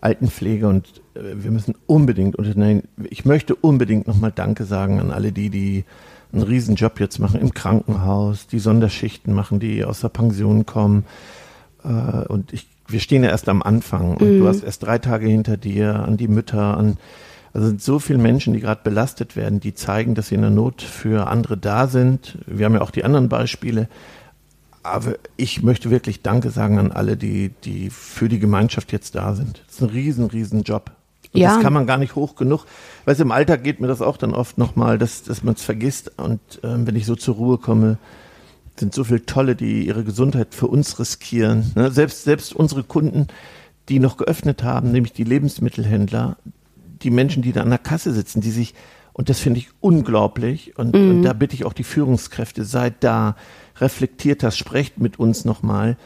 Altenpflege 0.00 0.68
und 0.68 1.02
äh, 1.14 1.20
wir 1.34 1.50
müssen 1.50 1.74
unbedingt 1.86 2.36
unternehmen. 2.36 2.84
Ich 3.10 3.24
möchte 3.24 3.54
unbedingt 3.54 4.06
nochmal 4.06 4.32
Danke 4.32 4.64
sagen 4.64 5.00
an 5.00 5.10
alle 5.10 5.32
die, 5.32 5.50
die 5.50 5.84
einen 6.36 6.44
Riesenjob 6.44 7.00
jetzt 7.00 7.18
machen 7.18 7.40
im 7.40 7.52
Krankenhaus, 7.52 8.46
die 8.46 8.58
Sonderschichten 8.58 9.32
machen, 9.32 9.60
die 9.60 9.84
aus 9.84 10.00
der 10.00 10.08
Pension 10.08 10.66
kommen. 10.66 11.04
Äh, 11.84 11.88
und 12.28 12.52
ich, 12.52 12.66
wir 12.88 13.00
stehen 13.00 13.24
ja 13.24 13.30
erst 13.30 13.48
am 13.48 13.62
Anfang 13.62 14.16
und 14.16 14.20
du 14.20 14.46
hast 14.46 14.62
erst 14.62 14.84
drei 14.84 14.98
Tage 14.98 15.26
hinter 15.26 15.56
dir, 15.56 15.96
an 15.96 16.16
die 16.16 16.28
Mütter, 16.28 16.76
an 16.76 16.98
also 17.56 17.68
sind 17.68 17.80
so 17.80 17.98
viele 17.98 18.18
Menschen, 18.18 18.52
die 18.52 18.60
gerade 18.60 18.82
belastet 18.84 19.34
werden, 19.34 19.60
die 19.60 19.72
zeigen, 19.72 20.14
dass 20.14 20.28
sie 20.28 20.34
in 20.34 20.42
der 20.42 20.50
Not 20.50 20.82
für 20.82 21.26
andere 21.28 21.56
da 21.56 21.86
sind. 21.86 22.36
Wir 22.46 22.66
haben 22.66 22.74
ja 22.74 22.82
auch 22.82 22.90
die 22.90 23.02
anderen 23.02 23.30
Beispiele. 23.30 23.88
Aber 24.82 25.14
ich 25.38 25.62
möchte 25.62 25.90
wirklich 25.90 26.20
Danke 26.20 26.50
sagen 26.50 26.78
an 26.78 26.92
alle, 26.92 27.16
die, 27.16 27.52
die 27.64 27.88
für 27.88 28.28
die 28.28 28.40
Gemeinschaft 28.40 28.92
jetzt 28.92 29.14
da 29.14 29.34
sind. 29.34 29.62
Das 29.66 29.76
ist 29.76 29.80
ein 29.80 29.88
riesen, 29.88 30.26
riesen 30.26 30.64
Job. 30.64 30.90
Und 31.36 31.42
Ja. 31.42 31.54
das 31.54 31.62
kann 31.62 31.72
man 31.72 31.86
gar 31.86 31.98
nicht 31.98 32.14
hoch 32.16 32.34
genug. 32.34 32.64
Weißt 33.04 33.20
im 33.20 33.30
Alltag 33.30 33.62
geht 33.62 33.80
mir 33.80 33.86
das 33.86 34.02
auch 34.02 34.16
dann 34.16 34.34
oft 34.34 34.58
nochmal, 34.58 34.98
dass, 34.98 35.22
dass 35.22 35.42
man 35.44 35.54
es 35.54 35.62
vergisst. 35.62 36.12
Und 36.18 36.40
ähm, 36.64 36.86
wenn 36.86 36.96
ich 36.96 37.06
so 37.06 37.14
zur 37.14 37.36
Ruhe 37.36 37.58
komme, 37.58 37.98
sind 38.78 38.94
so 38.94 39.04
viele 39.04 39.24
Tolle, 39.24 39.56
die 39.56 39.86
ihre 39.86 40.04
Gesundheit 40.04 40.54
für 40.54 40.66
uns 40.66 40.98
riskieren. 40.98 41.72
Ne? 41.76 41.90
Selbst, 41.90 42.24
selbst 42.24 42.54
unsere 42.54 42.82
Kunden, 42.82 43.26
die 43.88 43.98
noch 44.00 44.16
geöffnet 44.16 44.62
haben, 44.62 44.90
nämlich 44.92 45.12
die 45.12 45.24
Lebensmittelhändler, 45.24 46.36
die 47.02 47.10
Menschen, 47.10 47.42
die 47.42 47.52
da 47.52 47.62
an 47.62 47.70
der 47.70 47.78
Kasse 47.78 48.12
sitzen, 48.12 48.40
die 48.40 48.50
sich, 48.50 48.74
und 49.12 49.28
das 49.28 49.38
finde 49.38 49.60
ich 49.60 49.68
unglaublich, 49.80 50.76
und, 50.76 50.94
und 50.94 51.22
da 51.22 51.32
bitte 51.32 51.54
ich 51.54 51.64
auch 51.64 51.72
die 51.72 51.84
Führungskräfte, 51.84 52.64
seid 52.64 52.94
da, 53.00 53.36
reflektiert 53.78 54.42
das, 54.42 54.56
sprecht 54.58 54.98
mit 54.98 55.18
uns 55.18 55.44
nochmal. 55.44 55.96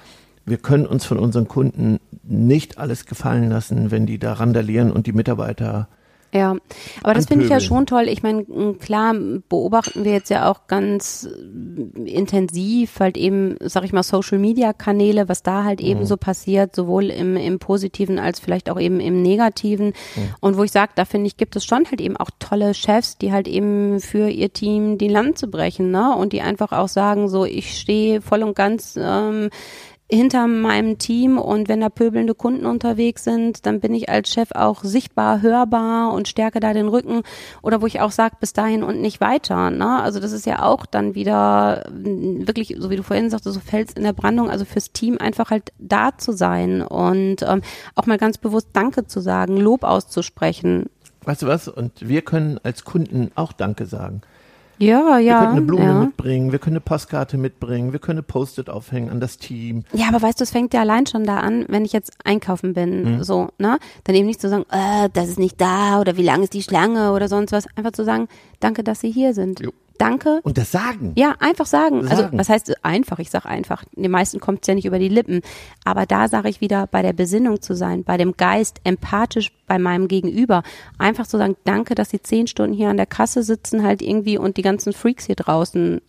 Wir 0.46 0.58
können 0.58 0.86
uns 0.86 1.04
von 1.04 1.18
unseren 1.18 1.48
Kunden 1.48 2.00
nicht 2.22 2.78
alles 2.78 3.06
gefallen 3.06 3.48
lassen, 3.48 3.90
wenn 3.90 4.06
die 4.06 4.18
da 4.18 4.34
randalieren 4.34 4.90
und 4.90 5.06
die 5.06 5.12
Mitarbeiter 5.12 5.88
Ja, 6.32 6.56
aber 7.02 7.14
das 7.14 7.26
finde 7.26 7.44
ich 7.44 7.50
ja 7.50 7.58
schon 7.58 7.86
toll. 7.86 8.06
Ich 8.08 8.22
meine, 8.22 8.44
klar 8.74 9.14
beobachten 9.48 10.04
wir 10.04 10.12
jetzt 10.12 10.30
ja 10.30 10.48
auch 10.48 10.68
ganz 10.68 11.26
äh, 11.26 12.02
intensiv 12.02 13.00
halt 13.00 13.16
eben, 13.16 13.56
sag 13.60 13.84
ich 13.84 13.92
mal, 13.92 14.04
Social 14.04 14.38
Media 14.38 14.72
Kanäle, 14.72 15.28
was 15.28 15.42
da 15.42 15.64
halt 15.64 15.80
eben 15.80 16.06
so 16.06 16.16
passiert, 16.16 16.76
sowohl 16.76 17.10
im, 17.10 17.36
im 17.36 17.58
Positiven 17.58 18.20
als 18.20 18.38
vielleicht 18.38 18.70
auch 18.70 18.78
eben 18.78 19.00
im 19.00 19.22
Negativen. 19.22 19.92
Und 20.40 20.56
wo 20.56 20.62
ich 20.62 20.70
sage, 20.70 20.92
da 20.94 21.04
finde 21.04 21.26
ich, 21.26 21.36
gibt 21.36 21.56
es 21.56 21.64
schon 21.64 21.84
halt 21.86 22.00
eben 22.00 22.16
auch 22.16 22.30
tolle 22.38 22.74
Chefs, 22.74 23.18
die 23.18 23.32
halt 23.32 23.48
eben 23.48 23.98
für 23.98 24.28
ihr 24.28 24.52
Team 24.52 24.98
die 24.98 25.08
Lanze 25.08 25.48
brechen, 25.48 25.90
ne? 25.90 26.14
Und 26.14 26.32
die 26.32 26.42
einfach 26.42 26.70
auch 26.70 26.88
sagen, 26.88 27.28
so, 27.28 27.44
ich 27.44 27.76
stehe 27.76 28.20
voll 28.20 28.44
und 28.44 28.54
ganz 28.54 28.96
ähm, 28.96 29.50
hinter 30.10 30.46
meinem 30.48 30.98
Team 30.98 31.38
und 31.38 31.68
wenn 31.68 31.80
da 31.80 31.88
pöbelnde 31.88 32.34
Kunden 32.34 32.66
unterwegs 32.66 33.24
sind, 33.24 33.64
dann 33.64 33.80
bin 33.80 33.94
ich 33.94 34.08
als 34.08 34.28
Chef 34.28 34.50
auch 34.52 34.82
sichtbar, 34.82 35.40
hörbar 35.40 36.12
und 36.12 36.26
stärke 36.26 36.58
da 36.58 36.72
den 36.72 36.88
Rücken 36.88 37.22
oder 37.62 37.80
wo 37.80 37.86
ich 37.86 38.00
auch 38.00 38.10
sage, 38.10 38.36
bis 38.40 38.52
dahin 38.52 38.82
und 38.82 39.00
nicht 39.00 39.20
weiter. 39.20 39.70
Ne? 39.70 40.02
Also 40.02 40.18
das 40.18 40.32
ist 40.32 40.46
ja 40.46 40.62
auch 40.62 40.84
dann 40.84 41.14
wieder 41.14 41.88
mm, 41.90 42.46
wirklich, 42.46 42.74
so 42.78 42.90
wie 42.90 42.96
du 42.96 43.02
vorhin 43.04 43.30
sagtest, 43.30 43.54
so 43.54 43.60
Fels 43.60 43.92
in 43.92 44.02
der 44.02 44.12
Brandung, 44.12 44.50
also 44.50 44.64
fürs 44.64 44.92
Team 44.92 45.16
einfach 45.18 45.50
halt 45.50 45.72
da 45.78 46.16
zu 46.18 46.32
sein 46.32 46.82
und 46.82 47.42
ähm, 47.42 47.62
auch 47.94 48.06
mal 48.06 48.18
ganz 48.18 48.38
bewusst 48.38 48.68
Danke 48.72 49.06
zu 49.06 49.20
sagen, 49.20 49.56
Lob 49.56 49.84
auszusprechen. 49.84 50.86
Weißt 51.22 51.42
du 51.42 51.46
was? 51.46 51.68
Und 51.68 52.08
wir 52.08 52.22
können 52.22 52.58
als 52.62 52.84
Kunden 52.84 53.30
auch 53.36 53.52
Danke 53.52 53.86
sagen. 53.86 54.22
Ja, 54.80 55.16
Wir 55.16 55.20
ja. 55.20 55.38
können 55.40 55.52
eine 55.52 55.60
Blume 55.62 55.84
ja. 55.84 55.94
mitbringen, 56.04 56.52
wir 56.52 56.58
können 56.58 56.76
eine 56.76 56.80
Postkarte 56.80 57.36
mitbringen, 57.36 57.92
wir 57.92 57.98
können 58.00 58.18
eine 58.18 58.22
Post-it 58.22 58.70
aufhängen 58.70 59.10
an 59.10 59.20
das 59.20 59.36
Team. 59.36 59.84
Ja, 59.92 60.08
aber 60.08 60.22
weißt 60.22 60.40
du, 60.40 60.44
es 60.44 60.50
fängt 60.50 60.72
ja 60.72 60.80
allein 60.80 61.06
schon 61.06 61.24
da 61.24 61.36
an, 61.38 61.66
wenn 61.68 61.84
ich 61.84 61.92
jetzt 61.92 62.12
einkaufen 62.24 62.72
bin, 62.72 63.16
Mhm. 63.16 63.22
so, 63.24 63.48
ne? 63.58 63.78
Dann 64.04 64.14
eben 64.16 64.26
nicht 64.26 64.40
zu 64.40 64.48
sagen, 64.48 64.64
äh, 64.70 65.08
das 65.12 65.28
ist 65.28 65.38
nicht 65.38 65.60
da 65.60 66.00
oder 66.00 66.16
wie 66.16 66.22
lang 66.22 66.42
ist 66.42 66.54
die 66.54 66.62
Schlange 66.62 67.12
oder 67.12 67.28
sonst 67.28 67.52
was. 67.52 67.66
Einfach 67.76 67.92
zu 67.92 68.04
sagen, 68.04 68.28
danke, 68.60 68.82
dass 68.82 69.00
Sie 69.00 69.10
hier 69.10 69.34
sind. 69.34 69.60
Jo. 69.60 69.70
Danke. 70.00 70.40
Und 70.42 70.56
das 70.56 70.72
sagen. 70.72 71.12
Ja, 71.16 71.34
einfach 71.40 71.66
sagen. 71.66 72.08
Also 72.08 72.22
Sagen. 72.22 72.38
was 72.38 72.48
heißt 72.48 72.84
einfach? 72.84 73.18
Ich 73.18 73.30
sag 73.30 73.44
einfach. 73.44 73.84
Den 73.92 74.10
meisten 74.10 74.40
kommt 74.40 74.62
es 74.62 74.66
ja 74.66 74.74
nicht 74.74 74.86
über 74.86 74.98
die 74.98 75.08
Lippen. 75.08 75.42
Aber 75.84 76.06
da 76.06 76.28
sage 76.28 76.48
ich 76.48 76.60
wieder, 76.62 76.86
bei 76.86 77.02
der 77.02 77.12
Besinnung 77.12 77.60
zu 77.60 77.74
sein, 77.74 78.02
bei 78.04 78.16
dem 78.16 78.36
Geist, 78.36 78.80
empathisch 78.84 79.52
bei 79.66 79.78
meinem 79.78 80.08
Gegenüber. 80.08 80.62
Einfach 80.98 81.26
zu 81.26 81.36
sagen, 81.36 81.56
danke, 81.64 81.94
dass 81.94 82.10
Sie 82.10 82.22
zehn 82.22 82.46
Stunden 82.46 82.72
hier 82.74 82.88
an 82.88 82.96
der 82.96 83.06
Kasse 83.06 83.42
sitzen 83.42 83.82
halt 83.82 84.00
irgendwie 84.00 84.38
und 84.38 84.56
die 84.56 84.62
ganzen 84.62 84.92
Freaks 84.92 85.26
hier 85.26 85.36
draußen 85.36 86.00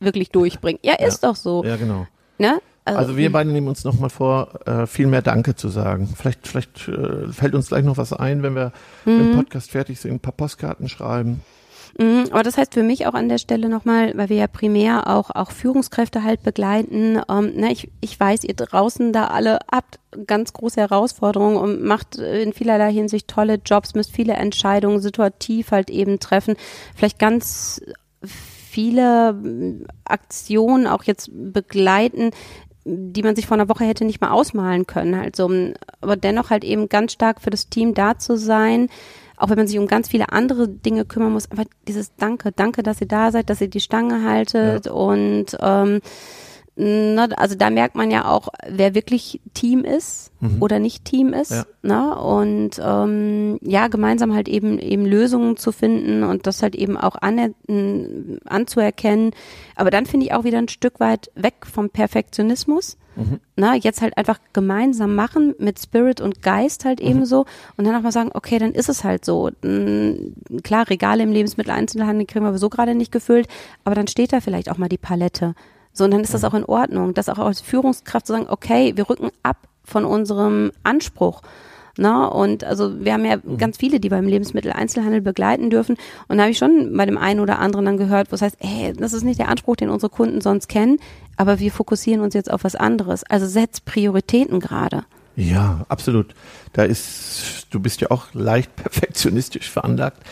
wirklich 0.00 0.30
durchbringen. 0.30 0.80
Ja, 0.82 0.94
ist 0.94 1.22
doch 1.22 1.36
so. 1.36 1.62
Ja, 1.62 1.76
genau. 1.76 2.06
Ne? 2.38 2.60
Also 2.86 3.16
wir 3.18 3.30
beide 3.30 3.50
nehmen 3.50 3.68
uns 3.68 3.84
nochmal 3.84 4.08
vor, 4.10 4.66
äh, 4.66 4.86
viel 4.86 5.06
mehr 5.06 5.20
Danke 5.22 5.54
zu 5.54 5.68
sagen. 5.68 6.08
Vielleicht, 6.16 6.48
vielleicht 6.48 6.88
äh, 6.88 7.30
fällt 7.30 7.54
uns 7.54 7.68
gleich 7.68 7.84
noch 7.84 7.98
was 7.98 8.12
ein, 8.14 8.42
wenn 8.42 8.54
wir 8.54 8.72
Mhm. 9.04 9.20
im 9.20 9.36
Podcast 9.36 9.70
fertig 9.70 10.00
sind, 10.00 10.12
ein 10.12 10.20
paar 10.20 10.32
Postkarten 10.32 10.88
schreiben. 10.88 11.42
Mhm, 11.98 12.26
Aber 12.30 12.42
das 12.42 12.56
heißt 12.56 12.74
für 12.74 12.82
mich 12.82 13.06
auch 13.06 13.14
an 13.14 13.28
der 13.28 13.38
Stelle 13.38 13.68
nochmal, 13.68 14.16
weil 14.16 14.28
wir 14.28 14.36
ja 14.36 14.46
primär 14.46 15.08
auch, 15.08 15.30
auch 15.30 15.50
Führungskräfte 15.50 16.22
halt 16.22 16.42
begleiten. 16.42 17.20
Ähm, 17.28 17.52
ne, 17.56 17.72
ich, 17.72 17.90
ich 18.00 18.18
weiß, 18.18 18.44
ihr 18.44 18.54
draußen 18.54 19.12
da 19.12 19.26
alle 19.26 19.58
habt 19.70 19.98
ganz 20.26 20.52
große 20.52 20.80
Herausforderungen 20.80 21.56
und 21.56 21.82
macht 21.82 22.16
in 22.16 22.52
vielerlei 22.52 22.92
Hinsicht 22.92 23.28
tolle 23.28 23.60
Jobs, 23.64 23.94
müsst 23.94 24.12
viele 24.12 24.34
Entscheidungen 24.34 25.00
situativ 25.00 25.70
halt 25.70 25.90
eben 25.90 26.20
treffen. 26.20 26.56
Vielleicht 26.94 27.18
ganz 27.18 27.80
viele 28.22 29.32
mm, 29.32 29.86
Aktionen 30.04 30.86
auch 30.86 31.04
jetzt 31.04 31.30
begleiten, 31.32 32.30
die 32.84 33.22
man 33.22 33.36
sich 33.36 33.46
vor 33.46 33.56
einer 33.56 33.68
Woche 33.68 33.84
hätte 33.84 34.04
nicht 34.04 34.20
mal 34.20 34.30
ausmalen 34.30 34.86
können. 34.86 35.16
Halt 35.16 35.36
so, 35.36 35.50
aber 36.00 36.16
dennoch 36.16 36.50
halt 36.50 36.64
eben 36.64 36.88
ganz 36.88 37.12
stark 37.12 37.40
für 37.40 37.50
das 37.50 37.68
Team 37.68 37.94
da 37.94 38.18
zu 38.18 38.36
sein, 38.36 38.88
auch 39.40 39.48
wenn 39.48 39.56
man 39.56 39.66
sich 39.66 39.78
um 39.78 39.86
ganz 39.86 40.08
viele 40.08 40.30
andere 40.30 40.68
Dinge 40.68 41.04
kümmern 41.04 41.32
muss, 41.32 41.50
einfach 41.50 41.64
dieses 41.88 42.14
Danke, 42.16 42.52
danke, 42.52 42.82
dass 42.82 43.00
ihr 43.00 43.08
da 43.08 43.32
seid, 43.32 43.50
dass 43.50 43.60
ihr 43.60 43.68
die 43.68 43.80
Stange 43.80 44.22
haltet 44.22 44.86
und 44.86 45.56
ähm, 45.60 46.00
ne, 46.76 47.28
also 47.36 47.54
da 47.54 47.70
merkt 47.70 47.94
man 47.94 48.10
ja 48.10 48.26
auch, 48.26 48.48
wer 48.68 48.94
wirklich 48.94 49.40
Team 49.54 49.84
ist 49.84 50.32
oder 50.60 50.78
nicht 50.78 51.04
Team 51.04 51.32
ist. 51.32 51.50
Ja. 51.50 51.64
Ne? 51.82 52.16
Und 52.16 52.80
ähm, 52.82 53.58
ja, 53.62 53.88
gemeinsam 53.88 54.34
halt 54.34 54.48
eben 54.48 54.78
eben 54.78 55.04
Lösungen 55.04 55.56
zu 55.56 55.72
finden 55.72 56.24
und 56.24 56.46
das 56.46 56.62
halt 56.62 56.74
eben 56.74 56.96
auch 56.96 57.16
an, 57.16 57.54
anzuerkennen. 58.46 59.32
Aber 59.74 59.90
dann 59.90 60.06
finde 60.06 60.26
ich 60.26 60.32
auch 60.32 60.44
wieder 60.44 60.58
ein 60.58 60.68
Stück 60.68 61.00
weit 61.00 61.30
weg 61.34 61.66
vom 61.70 61.90
Perfektionismus. 61.90 62.96
Na, 63.56 63.74
jetzt 63.74 64.00
halt 64.02 64.16
einfach 64.16 64.38
gemeinsam 64.52 65.14
machen 65.14 65.54
mit 65.58 65.78
Spirit 65.78 66.20
und 66.20 66.42
Geist 66.42 66.84
halt 66.84 67.00
ebenso 67.00 67.44
und 67.76 67.84
dann 67.84 67.94
auch 67.94 68.02
mal 68.02 68.12
sagen, 68.12 68.30
okay, 68.32 68.58
dann 68.58 68.72
ist 68.72 68.88
es 68.88 69.04
halt 69.04 69.24
so. 69.24 69.50
Klar, 70.62 70.88
Regale 70.88 71.22
im 71.22 71.32
Lebensmitteleinzelhandel 71.32 72.26
kriegen 72.26 72.44
wir 72.44 72.56
so 72.56 72.70
gerade 72.70 72.94
nicht 72.94 73.12
gefüllt, 73.12 73.48
aber 73.84 73.94
dann 73.94 74.06
steht 74.06 74.32
da 74.32 74.40
vielleicht 74.40 74.70
auch 74.70 74.78
mal 74.78 74.88
die 74.88 74.96
Palette. 74.96 75.54
So, 75.92 76.04
und 76.04 76.12
dann 76.12 76.20
ist 76.20 76.34
das 76.34 76.44
auch 76.44 76.54
in 76.54 76.64
Ordnung, 76.64 77.14
das 77.14 77.28
auch 77.28 77.38
als 77.38 77.60
Führungskraft 77.60 78.26
zu 78.26 78.32
sagen, 78.32 78.46
okay, 78.48 78.96
wir 78.96 79.10
rücken 79.10 79.30
ab 79.42 79.68
von 79.84 80.04
unserem 80.04 80.70
Anspruch. 80.84 81.42
Na, 82.00 82.24
und 82.28 82.64
also 82.64 83.04
wir 83.04 83.12
haben 83.12 83.26
ja 83.26 83.36
ganz 83.58 83.76
viele, 83.76 84.00
die 84.00 84.08
beim 84.08 84.26
Lebensmitteleinzelhandel 84.26 85.20
begleiten 85.20 85.68
dürfen. 85.68 85.98
Und 86.28 86.38
da 86.38 86.44
habe 86.44 86.50
ich 86.50 86.56
schon 86.56 86.96
bei 86.96 87.04
dem 87.04 87.18
einen 87.18 87.40
oder 87.40 87.58
anderen 87.58 87.84
dann 87.84 87.98
gehört, 87.98 88.32
wo 88.32 88.36
es 88.36 88.40
heißt, 88.40 88.56
ey, 88.60 88.94
das 88.94 89.12
ist 89.12 89.22
nicht 89.22 89.38
der 89.38 89.50
Anspruch, 89.50 89.76
den 89.76 89.90
unsere 89.90 90.08
Kunden 90.08 90.40
sonst 90.40 90.70
kennen, 90.70 90.98
aber 91.36 91.58
wir 91.58 91.70
fokussieren 91.70 92.22
uns 92.22 92.32
jetzt 92.32 92.50
auf 92.50 92.64
was 92.64 92.74
anderes. 92.74 93.22
Also 93.24 93.46
setz 93.46 93.80
Prioritäten 93.80 94.60
gerade. 94.60 95.04
Ja, 95.36 95.84
absolut. 95.90 96.34
Da 96.72 96.84
ist, 96.84 97.66
du 97.68 97.80
bist 97.80 98.00
ja 98.00 98.10
auch 98.10 98.32
leicht 98.32 98.74
perfektionistisch 98.76 99.68
veranlagt. 99.68 100.22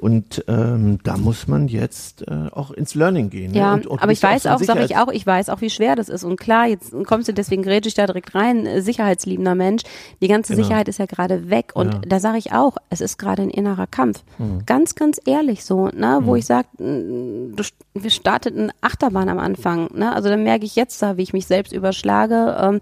Und 0.00 0.44
ähm, 0.48 0.98
da 1.04 1.16
muss 1.16 1.46
man 1.48 1.68
jetzt 1.68 2.26
äh, 2.28 2.48
auch 2.52 2.70
ins 2.72 2.94
Learning 2.94 3.30
gehen. 3.30 3.52
ne? 3.52 3.58
Ja, 3.58 3.74
und, 3.74 3.86
und 3.86 4.02
aber 4.02 4.12
ich 4.12 4.22
weiß 4.22 4.46
auch, 4.46 4.58
sag 4.60 4.80
ich 4.80 4.96
auch, 4.96 5.08
ich 5.08 5.26
weiß 5.26 5.48
auch, 5.48 5.60
wie 5.60 5.70
schwer 5.70 5.96
das 5.96 6.08
ist. 6.08 6.24
Und 6.24 6.38
klar, 6.38 6.66
jetzt 6.66 6.92
kommst 7.06 7.28
du, 7.28 7.32
deswegen 7.32 7.62
grätsch 7.62 7.86
ich 7.86 7.94
da 7.94 8.06
direkt 8.06 8.34
rein, 8.34 8.66
äh, 8.66 8.82
sicherheitsliebender 8.82 9.54
Mensch. 9.54 9.82
Die 10.20 10.28
ganze 10.28 10.54
Genau. 10.54 10.64
Sicherheit 10.66 10.88
ist 10.88 10.98
ja 10.98 11.06
gerade 11.06 11.48
weg. 11.48 11.72
Und 11.74 11.94
Ja. 11.94 12.00
da 12.06 12.20
sage 12.20 12.38
ich 12.38 12.52
auch, 12.52 12.76
es 12.90 13.00
ist 13.00 13.18
gerade 13.18 13.42
ein 13.42 13.50
innerer 13.50 13.86
Kampf. 13.86 14.22
Mhm. 14.38 14.66
Ganz, 14.66 14.94
ganz 14.94 15.20
ehrlich 15.24 15.64
so, 15.64 15.88
ne, 15.88 16.20
wo 16.22 16.36
ich 16.36 16.44
sage, 16.46 16.66
wir 16.78 18.10
starteten 18.10 18.72
Achterbahn 18.80 19.28
am 19.28 19.38
Anfang. 19.38 19.88
Ne? 19.94 20.12
Also 20.12 20.28
dann 20.28 20.42
merke 20.42 20.64
ich 20.64 20.76
jetzt 20.76 21.00
da, 21.02 21.16
wie 21.16 21.22
ich 21.22 21.32
mich 21.32 21.46
selbst 21.46 21.72
überschlage. 21.72 22.56
Ähm, 22.60 22.80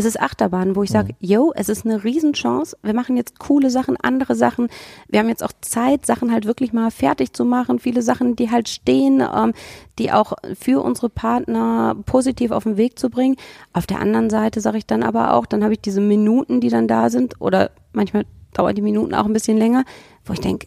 es 0.00 0.06
ist 0.06 0.20
Achterbahn, 0.20 0.76
wo 0.76 0.82
ich 0.82 0.90
sage, 0.90 1.14
yo, 1.20 1.52
es 1.54 1.68
ist 1.68 1.84
eine 1.84 2.02
Riesenchance. 2.02 2.74
Wir 2.82 2.94
machen 2.94 3.18
jetzt 3.18 3.38
coole 3.38 3.68
Sachen, 3.68 3.98
andere 3.98 4.34
Sachen. 4.34 4.68
Wir 5.08 5.20
haben 5.20 5.28
jetzt 5.28 5.44
auch 5.44 5.52
Zeit, 5.60 6.06
Sachen 6.06 6.32
halt 6.32 6.46
wirklich 6.46 6.72
mal 6.72 6.90
fertig 6.90 7.34
zu 7.34 7.44
machen. 7.44 7.78
Viele 7.78 8.00
Sachen, 8.00 8.34
die 8.34 8.50
halt 8.50 8.70
stehen, 8.70 9.20
ähm, 9.20 9.52
die 9.98 10.10
auch 10.10 10.32
für 10.58 10.82
unsere 10.82 11.10
Partner 11.10 11.94
positiv 12.06 12.50
auf 12.50 12.64
den 12.64 12.78
Weg 12.78 12.98
zu 12.98 13.10
bringen. 13.10 13.36
Auf 13.74 13.86
der 13.86 14.00
anderen 14.00 14.30
Seite 14.30 14.62
sage 14.62 14.78
ich 14.78 14.86
dann 14.86 15.02
aber 15.02 15.34
auch, 15.34 15.44
dann 15.44 15.62
habe 15.62 15.74
ich 15.74 15.80
diese 15.82 16.00
Minuten, 16.00 16.62
die 16.62 16.70
dann 16.70 16.88
da 16.88 17.10
sind, 17.10 17.38
oder 17.38 17.70
manchmal 17.92 18.24
dauern 18.54 18.74
die 18.74 18.82
Minuten 18.82 19.14
auch 19.14 19.26
ein 19.26 19.34
bisschen 19.34 19.58
länger, 19.58 19.84
wo 20.24 20.32
ich 20.32 20.40
denke, 20.40 20.66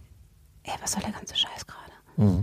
ey, 0.64 0.74
was 0.80 0.92
soll 0.92 1.02
der 1.02 1.12
ganze 1.12 1.36
Scheiß 1.36 1.66
gerade? 1.66 2.36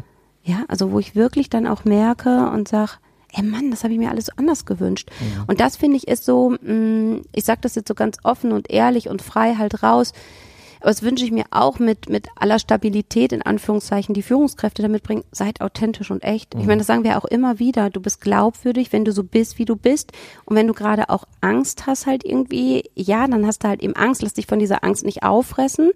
Ja, 0.42 0.64
also 0.66 0.90
wo 0.90 0.98
ich 0.98 1.14
wirklich 1.14 1.50
dann 1.50 1.68
auch 1.68 1.84
merke 1.84 2.50
und 2.50 2.66
sag, 2.66 2.98
ey 3.32 3.42
Mann, 3.42 3.70
das 3.70 3.84
habe 3.84 3.92
ich 3.92 3.98
mir 3.98 4.10
alles 4.10 4.26
so 4.26 4.32
anders 4.36 4.64
gewünscht. 4.66 5.10
Und 5.46 5.60
das 5.60 5.76
finde 5.76 5.96
ich 5.96 6.08
ist 6.08 6.24
so, 6.24 6.50
mh, 6.60 7.20
ich 7.34 7.44
sage 7.44 7.60
das 7.62 7.74
jetzt 7.74 7.88
so 7.88 7.94
ganz 7.94 8.18
offen 8.22 8.52
und 8.52 8.70
ehrlich 8.70 9.08
und 9.08 9.22
frei 9.22 9.54
halt 9.56 9.82
raus. 9.82 10.12
Aber 10.80 10.88
das 10.88 11.02
wünsche 11.02 11.26
ich 11.26 11.30
mir 11.30 11.44
auch 11.50 11.78
mit, 11.78 12.08
mit 12.08 12.28
aller 12.36 12.58
Stabilität, 12.58 13.32
in 13.32 13.42
Anführungszeichen, 13.42 14.14
die 14.14 14.22
Führungskräfte 14.22 14.80
damit 14.80 15.02
bringen, 15.02 15.24
seid 15.30 15.60
authentisch 15.60 16.10
und 16.10 16.24
echt. 16.24 16.54
Ich 16.54 16.64
meine, 16.64 16.78
das 16.78 16.86
sagen 16.86 17.04
wir 17.04 17.18
auch 17.18 17.26
immer 17.26 17.58
wieder. 17.58 17.90
Du 17.90 18.00
bist 18.00 18.22
glaubwürdig, 18.22 18.90
wenn 18.90 19.04
du 19.04 19.12
so 19.12 19.22
bist, 19.22 19.58
wie 19.58 19.66
du 19.66 19.76
bist. 19.76 20.12
Und 20.46 20.56
wenn 20.56 20.66
du 20.66 20.72
gerade 20.72 21.10
auch 21.10 21.24
Angst 21.42 21.86
hast 21.86 22.06
halt 22.06 22.24
irgendwie, 22.24 22.84
ja, 22.94 23.26
dann 23.28 23.46
hast 23.46 23.62
du 23.62 23.68
halt 23.68 23.82
eben 23.82 23.94
Angst. 23.94 24.22
Lass 24.22 24.32
dich 24.32 24.46
von 24.46 24.58
dieser 24.58 24.82
Angst 24.82 25.04
nicht 25.04 25.22
auffressen, 25.22 25.90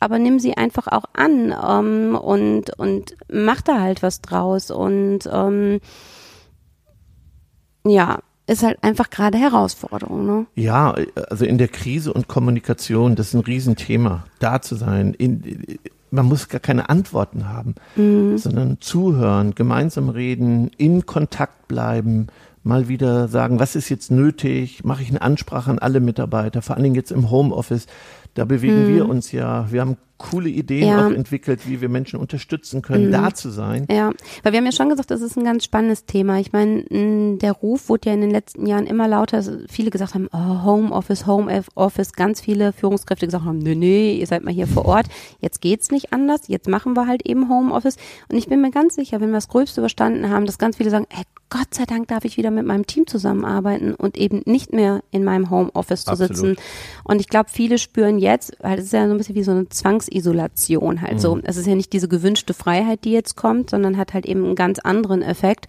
aber 0.00 0.18
nimm 0.18 0.38
sie 0.38 0.56
einfach 0.56 0.86
auch 0.86 1.04
an 1.12 1.54
ähm, 1.68 2.14
und, 2.16 2.70
und 2.78 3.14
mach 3.30 3.60
da 3.60 3.80
halt 3.80 4.02
was 4.02 4.22
draus. 4.22 4.70
Und 4.70 5.28
ähm, 5.30 5.80
ja, 7.86 8.20
ist 8.46 8.62
halt 8.62 8.78
einfach 8.82 9.10
gerade 9.10 9.38
Herausforderung, 9.38 10.26
ne? 10.26 10.46
Ja, 10.54 10.94
also 11.30 11.44
in 11.44 11.58
der 11.58 11.68
Krise 11.68 12.12
und 12.12 12.28
Kommunikation, 12.28 13.14
das 13.14 13.28
ist 13.28 13.34
ein 13.34 13.40
Riesenthema, 13.40 14.24
da 14.40 14.60
zu 14.60 14.74
sein. 14.74 15.14
In, 15.14 15.78
man 16.10 16.26
muss 16.26 16.48
gar 16.48 16.60
keine 16.60 16.90
Antworten 16.90 17.48
haben, 17.48 17.74
sondern 17.96 18.78
zuhören, 18.80 19.54
gemeinsam 19.54 20.10
reden, 20.10 20.70
in 20.76 21.06
Kontakt 21.06 21.68
bleiben, 21.68 22.26
mal 22.64 22.88
wieder 22.88 23.28
sagen, 23.28 23.58
was 23.58 23.76
ist 23.76 23.88
jetzt 23.88 24.10
nötig, 24.10 24.84
mache 24.84 25.02
ich 25.02 25.08
eine 25.08 25.22
Ansprache 25.22 25.70
an 25.70 25.78
alle 25.78 26.00
Mitarbeiter, 26.00 26.62
vor 26.62 26.76
allen 26.76 26.84
Dingen 26.84 26.94
jetzt 26.94 27.12
im 27.12 27.30
Homeoffice, 27.30 27.86
da 28.34 28.44
bewegen 28.44 28.88
wir 28.88 29.08
uns 29.08 29.32
ja, 29.32 29.70
wir 29.70 29.80
haben 29.80 29.96
coole 30.30 30.48
Ideen 30.48 30.88
Ja. 30.88 31.06
auch 31.06 31.10
entwickelt, 31.12 31.68
wie 31.68 31.80
wir 31.80 31.88
Menschen 31.88 32.18
unterstützen 32.18 32.80
können, 32.82 33.08
Mhm. 33.08 33.12
da 33.12 33.34
zu 33.34 33.50
sein. 33.50 33.86
Ja, 33.90 34.12
weil 34.42 34.52
wir 34.52 34.58
haben 34.58 34.66
ja 34.66 34.72
schon 34.72 34.88
gesagt, 34.88 35.10
das 35.10 35.20
ist 35.20 35.36
ein 35.36 35.44
ganz 35.44 35.64
spannendes 35.64 36.06
Thema. 36.06 36.38
Ich 36.40 36.52
meine, 36.52 36.84
der 37.38 37.52
Ruf 37.52 37.88
wurde 37.88 38.08
ja 38.08 38.14
in 38.14 38.20
den 38.20 38.30
letzten 38.30 38.66
Jahren 38.66 38.86
immer 38.86 39.08
lauter, 39.08 39.42
viele 39.68 39.90
gesagt 39.90 40.14
haben, 40.14 40.28
oh, 40.32 40.62
Homeoffice, 40.64 41.26
Homeoffice, 41.26 42.12
ganz 42.12 42.40
viele 42.40 42.72
Führungskräfte 42.72 43.26
gesagt 43.26 43.44
haben, 43.44 43.58
nee, 43.58 43.74
nee, 43.74 44.14
ihr 44.14 44.26
seid 44.26 44.44
mal 44.44 44.52
hier 44.54 44.66
vor 44.66 44.86
Ort, 44.86 45.06
jetzt 45.40 45.60
geht's 45.60 45.90
nicht 45.90 46.12
anders, 46.12 46.48
jetzt 46.48 46.68
machen 46.68 46.94
wir 46.94 47.06
halt 47.06 47.26
eben 47.26 47.48
Homeoffice. 47.48 47.96
Und 48.30 48.36
ich 48.36 48.46
bin 48.48 48.60
mir 48.60 48.70
ganz 48.70 48.94
sicher, 48.94 49.20
wenn 49.20 49.30
wir 49.30 49.36
das 49.36 49.48
Gröbste 49.48 49.80
überstanden 49.80 50.30
haben, 50.30 50.46
dass 50.46 50.58
ganz 50.58 50.76
viele 50.76 50.90
sagen, 50.90 51.06
ey, 51.10 51.22
Gott 51.50 51.74
sei 51.74 51.84
Dank 51.84 52.08
darf 52.08 52.24
ich 52.24 52.38
wieder 52.38 52.50
mit 52.50 52.64
meinem 52.64 52.86
Team 52.86 53.06
zusammenarbeiten 53.06 53.94
und 53.94 54.16
eben 54.16 54.40
nicht 54.46 54.72
mehr 54.72 55.02
in 55.10 55.22
meinem 55.22 55.50
Homeoffice 55.50 56.04
zu 56.04 56.12
Absolut. 56.12 56.34
sitzen. 56.36 56.56
Und 57.04 57.20
ich 57.20 57.28
glaube, 57.28 57.50
viele 57.52 57.76
spüren 57.76 58.18
jetzt, 58.18 58.56
weil 58.60 58.78
es 58.78 58.86
ist 58.86 58.92
ja 58.94 59.04
so 59.06 59.12
ein 59.12 59.18
bisschen 59.18 59.34
wie 59.34 59.42
so 59.42 59.50
eine 59.50 59.68
Zwangsisolation 60.12 61.00
halt 61.00 61.20
so. 61.20 61.38
Es 61.42 61.56
ist 61.56 61.66
ja 61.66 61.74
nicht 61.74 61.92
diese 61.92 62.08
gewünschte 62.08 62.54
Freiheit, 62.54 63.04
die 63.04 63.12
jetzt 63.12 63.36
kommt, 63.36 63.70
sondern 63.70 63.96
hat 63.96 64.14
halt 64.14 64.26
eben 64.26 64.44
einen 64.44 64.54
ganz 64.54 64.78
anderen 64.78 65.22
Effekt. 65.22 65.66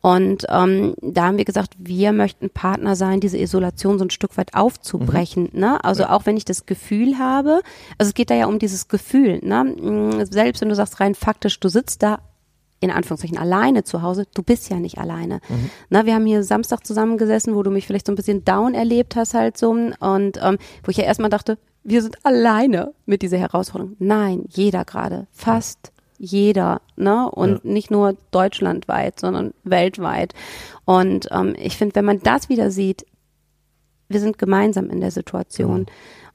Und 0.00 0.44
ähm, 0.50 0.94
da 1.00 1.26
haben 1.26 1.38
wir 1.38 1.46
gesagt, 1.46 1.74
wir 1.78 2.12
möchten 2.12 2.50
Partner 2.50 2.94
sein, 2.94 3.20
diese 3.20 3.38
Isolation 3.38 3.98
so 3.98 4.04
ein 4.04 4.10
Stück 4.10 4.36
weit 4.36 4.54
aufzubrechen. 4.54 5.48
Ne? 5.52 5.82
Also 5.82 6.04
auch 6.04 6.26
wenn 6.26 6.36
ich 6.36 6.44
das 6.44 6.66
Gefühl 6.66 7.18
habe, 7.18 7.62
also 7.96 8.10
es 8.10 8.14
geht 8.14 8.28
da 8.28 8.34
ja 8.34 8.46
um 8.46 8.58
dieses 8.58 8.88
Gefühl. 8.88 9.40
Ne? 9.42 9.64
Mm, 9.64 10.26
Selbst 10.26 10.60
wenn 10.60 10.68
du 10.68 10.74
sagst 10.74 11.00
rein 11.00 11.14
faktisch, 11.14 11.58
du 11.58 11.70
sitzt 11.70 12.02
da 12.02 12.18
in 12.80 12.90
Anführungszeichen 12.90 13.38
alleine 13.38 13.84
zu 13.84 14.02
Hause, 14.02 14.26
du 14.34 14.42
bist 14.42 14.68
ja 14.68 14.78
nicht 14.78 14.98
alleine. 14.98 15.40
Na, 15.88 16.04
wir 16.04 16.14
haben 16.14 16.26
hier 16.26 16.42
Samstag 16.42 16.86
zusammengesessen, 16.86 17.54
wo 17.54 17.62
du 17.62 17.70
mich 17.70 17.86
vielleicht 17.86 18.06
so 18.06 18.12
ein 18.12 18.16
bisschen 18.16 18.44
down 18.44 18.74
erlebt 18.74 19.16
hast 19.16 19.32
halt 19.32 19.56
so 19.56 19.70
und 19.70 19.98
ähm, 20.00 20.58
wo 20.82 20.90
ich 20.90 20.98
ja 20.98 21.04
erstmal 21.04 21.30
dachte, 21.30 21.56
wir 21.84 22.02
sind 22.02 22.16
alleine 22.24 22.92
mit 23.06 23.22
dieser 23.22 23.38
Herausforderung. 23.38 23.96
Nein, 23.98 24.44
jeder 24.48 24.84
gerade, 24.84 25.26
fast 25.32 25.92
jeder, 26.16 26.80
ne? 26.96 27.30
Und 27.30 27.64
nicht 27.64 27.90
nur 27.90 28.16
deutschlandweit, 28.30 29.20
sondern 29.20 29.52
weltweit. 29.64 30.32
Und 30.84 31.28
ähm, 31.30 31.54
ich 31.58 31.76
finde, 31.76 31.94
wenn 31.96 32.04
man 32.04 32.20
das 32.20 32.48
wieder 32.48 32.70
sieht, 32.70 33.04
wir 34.08 34.20
sind 34.20 34.38
gemeinsam 34.38 34.90
in 34.90 35.00
der 35.00 35.10
Situation. 35.10 35.86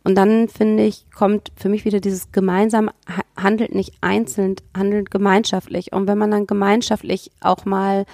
Und 0.04 0.16
dann 0.16 0.48
finde 0.48 0.84
ich, 0.84 1.10
kommt 1.12 1.52
für 1.56 1.70
mich 1.70 1.86
wieder 1.86 2.00
dieses 2.00 2.32
gemeinsam 2.32 2.90
ha- 3.08 3.24
handelt 3.36 3.74
nicht 3.74 3.94
einzeln, 4.02 4.56
handelt 4.76 5.12
gemeinschaftlich. 5.12 5.94
Und 5.94 6.08
wenn 6.08 6.18
man 6.18 6.32
dann 6.32 6.48
gemeinschaftlich 6.48 7.32
auch 7.42 7.66
mal 7.66 8.06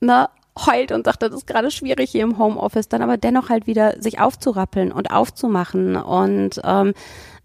ne, 0.00 0.28
heult 0.66 0.92
und 0.92 1.04
sagt, 1.04 1.22
das 1.22 1.32
ist 1.32 1.46
gerade 1.46 1.70
schwierig 1.70 2.10
hier 2.10 2.22
im 2.22 2.38
Homeoffice, 2.38 2.88
dann 2.88 3.02
aber 3.02 3.16
dennoch 3.16 3.48
halt 3.48 3.66
wieder 3.66 4.00
sich 4.00 4.20
aufzurappeln 4.20 4.92
und 4.92 5.10
aufzumachen 5.10 5.96
und 5.96 6.60
ähm, 6.64 6.94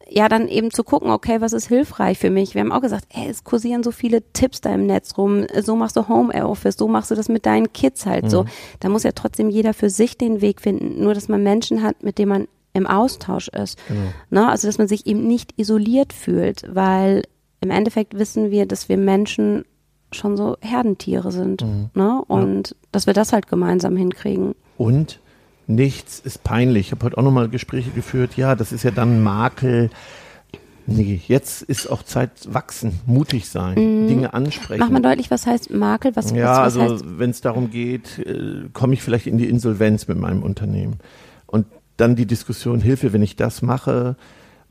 ja, 0.09 0.29
dann 0.29 0.47
eben 0.47 0.69
zu 0.69 0.83
gucken, 0.83 1.09
okay, 1.09 1.41
was 1.41 1.53
ist 1.53 1.67
hilfreich 1.67 2.19
für 2.19 2.29
mich? 2.29 2.53
Wir 2.53 2.61
haben 2.61 2.71
auch 2.71 2.81
gesagt, 2.81 3.05
ey, 3.13 3.29
es 3.29 3.43
kursieren 3.43 3.83
so 3.83 3.91
viele 3.91 4.21
Tipps 4.33 4.61
da 4.61 4.73
im 4.73 4.85
Netz 4.85 5.17
rum. 5.17 5.47
So 5.61 5.75
machst 5.75 5.95
du 5.95 6.07
Homeoffice, 6.07 6.75
so 6.77 6.87
machst 6.87 7.09
du 7.09 7.15
das 7.15 7.29
mit 7.29 7.45
deinen 7.45 7.71
Kids 7.73 8.05
halt 8.05 8.29
so. 8.29 8.45
Da 8.79 8.89
muss 8.89 9.03
ja 9.03 9.13
trotzdem 9.13 9.49
jeder 9.49 9.73
für 9.73 9.89
sich 9.89 10.17
den 10.17 10.41
Weg 10.41 10.61
finden. 10.61 11.01
Nur, 11.03 11.13
dass 11.13 11.29
man 11.29 11.41
Menschen 11.41 11.81
hat, 11.81 12.03
mit 12.03 12.17
denen 12.17 12.29
man 12.29 12.47
im 12.73 12.85
Austausch 12.85 13.47
ist. 13.47 13.79
Ne? 14.29 14.47
Also, 14.47 14.67
dass 14.67 14.77
man 14.77 14.87
sich 14.87 15.07
eben 15.07 15.25
nicht 15.25 15.57
isoliert 15.57 16.11
fühlt, 16.13 16.63
weil 16.67 17.23
im 17.61 17.71
Endeffekt 17.71 18.17
wissen 18.17 18.51
wir, 18.51 18.65
dass 18.65 18.89
wir 18.89 18.97
Menschen 18.97 19.63
schon 20.13 20.37
so 20.37 20.57
Herdentiere 20.61 21.31
sind. 21.31 21.65
Ne? 21.95 22.21
Und 22.27 22.75
dass 22.91 23.07
wir 23.07 23.13
das 23.13 23.33
halt 23.33 23.47
gemeinsam 23.47 23.95
hinkriegen. 23.97 24.55
Und 24.77 25.19
nichts 25.67 26.19
ist 26.19 26.43
peinlich. 26.43 26.87
Ich 26.87 26.91
habe 26.91 27.05
heute 27.05 27.17
auch 27.17 27.23
nochmal 27.23 27.49
Gespräche 27.49 27.91
geführt. 27.91 28.37
Ja, 28.37 28.55
das 28.55 28.71
ist 28.71 28.83
ja 28.83 28.91
dann 28.91 29.23
Makel. 29.23 29.89
Nee, 30.85 31.21
jetzt 31.27 31.61
ist 31.61 31.87
auch 31.87 32.03
Zeit 32.03 32.31
wachsen, 32.45 32.99
mutig 33.05 33.47
sein, 33.47 33.75
Dinge 33.75 34.33
ansprechen. 34.33 34.81
Mach 34.81 34.89
mal 34.89 35.01
deutlich, 35.01 35.31
was 35.31 35.47
heißt 35.47 35.71
Makel? 35.71 36.13
Was, 36.15 36.31
Ja, 36.31 36.65
was, 36.65 36.75
was 36.75 36.91
also 36.91 37.05
wenn 37.19 37.29
es 37.29 37.39
darum 37.39 37.71
geht, 37.71 38.19
äh, 38.19 38.65
komme 38.73 38.93
ich 38.93 39.01
vielleicht 39.01 39.27
in 39.27 39.37
die 39.37 39.47
Insolvenz 39.47 40.09
mit 40.09 40.17
meinem 40.17 40.43
Unternehmen. 40.43 40.97
Und 41.47 41.67
dann 41.95 42.17
die 42.17 42.25
Diskussion, 42.25 42.81
Hilfe, 42.81 43.13
wenn 43.13 43.21
ich 43.21 43.37
das 43.37 43.61
mache, 43.61 44.17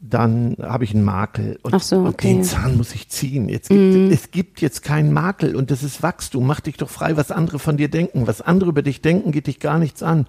dann 0.02 0.56
habe 0.61 0.85
ich 0.85 0.94
einen 0.94 1.04
Makel. 1.04 1.59
Und, 1.62 1.75
Ach 1.75 1.80
so, 1.80 1.99
und 1.99 2.09
okay. 2.09 2.35
Mhm. 2.35 2.38
den 2.38 2.44
Zahn 2.44 2.76
muss 2.76 2.92
ich 2.94 3.09
ziehen. 3.09 3.49
Jetzt 3.49 3.68
gibt, 3.68 4.12
Es 4.12 4.30
gibt 4.32 4.61
jetzt 4.61 4.82
keinen 4.82 5.12
Makel 5.12 5.54
und 5.54 5.71
das 5.71 5.82
ist 5.82 6.02
Wachstum. 6.02 6.47
Mach 6.47 6.61
dich 6.61 6.76
doch 6.76 6.90
frei, 6.90 7.16
was 7.16 7.30
andere 7.30 7.61
von 7.61 7.76
dir 7.76 7.88
denken. 7.88 8.26
Was 8.26 8.42
andere 8.42 8.71
über 8.71 8.82
dich 8.82 9.00
denken, 9.00 9.30
geht 9.30 9.47
dich 9.47 9.61
gar 9.61 9.78
nichts 9.78 10.02
an. 10.02 10.26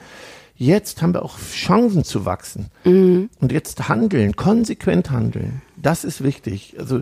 Jetzt 0.56 1.02
haben 1.02 1.16
wir 1.16 1.24
auch 1.24 1.40
Chancen 1.40 2.04
zu 2.04 2.26
wachsen. 2.26 2.68
Mhm. 2.86 3.32
Und 3.42 3.52
jetzt 3.52 3.90
handeln, 3.90 4.36
konsequent 4.36 5.10
handeln. 5.10 5.64
Das 5.76 6.04
ist 6.04 6.24
wichtig. 6.24 6.76
Also 6.78 7.02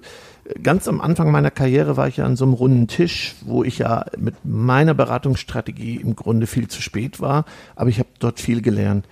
ganz 0.63 0.87
am 0.87 1.01
Anfang 1.01 1.29
meiner 1.29 1.51
Karriere 1.51 1.97
war 1.97 2.07
ich 2.07 2.17
ja 2.17 2.25
an 2.25 2.37
so 2.37 2.45
einem 2.45 2.53
runden 2.53 2.87
Tisch, 2.87 3.35
wo 3.41 3.65
ich 3.65 3.79
ja 3.79 4.05
mit 4.17 4.45
meiner 4.45 4.93
Beratungsstrategie 4.93 5.97
im 5.97 6.15
Grunde 6.15 6.47
viel 6.47 6.69
zu 6.69 6.81
spät 6.81 7.19
war. 7.19 7.43
Aber 7.75 7.89
ich 7.89 7.99
habe 7.99 8.09
dort 8.19 8.39
viel 8.39 8.61
gelernt. 8.61 9.05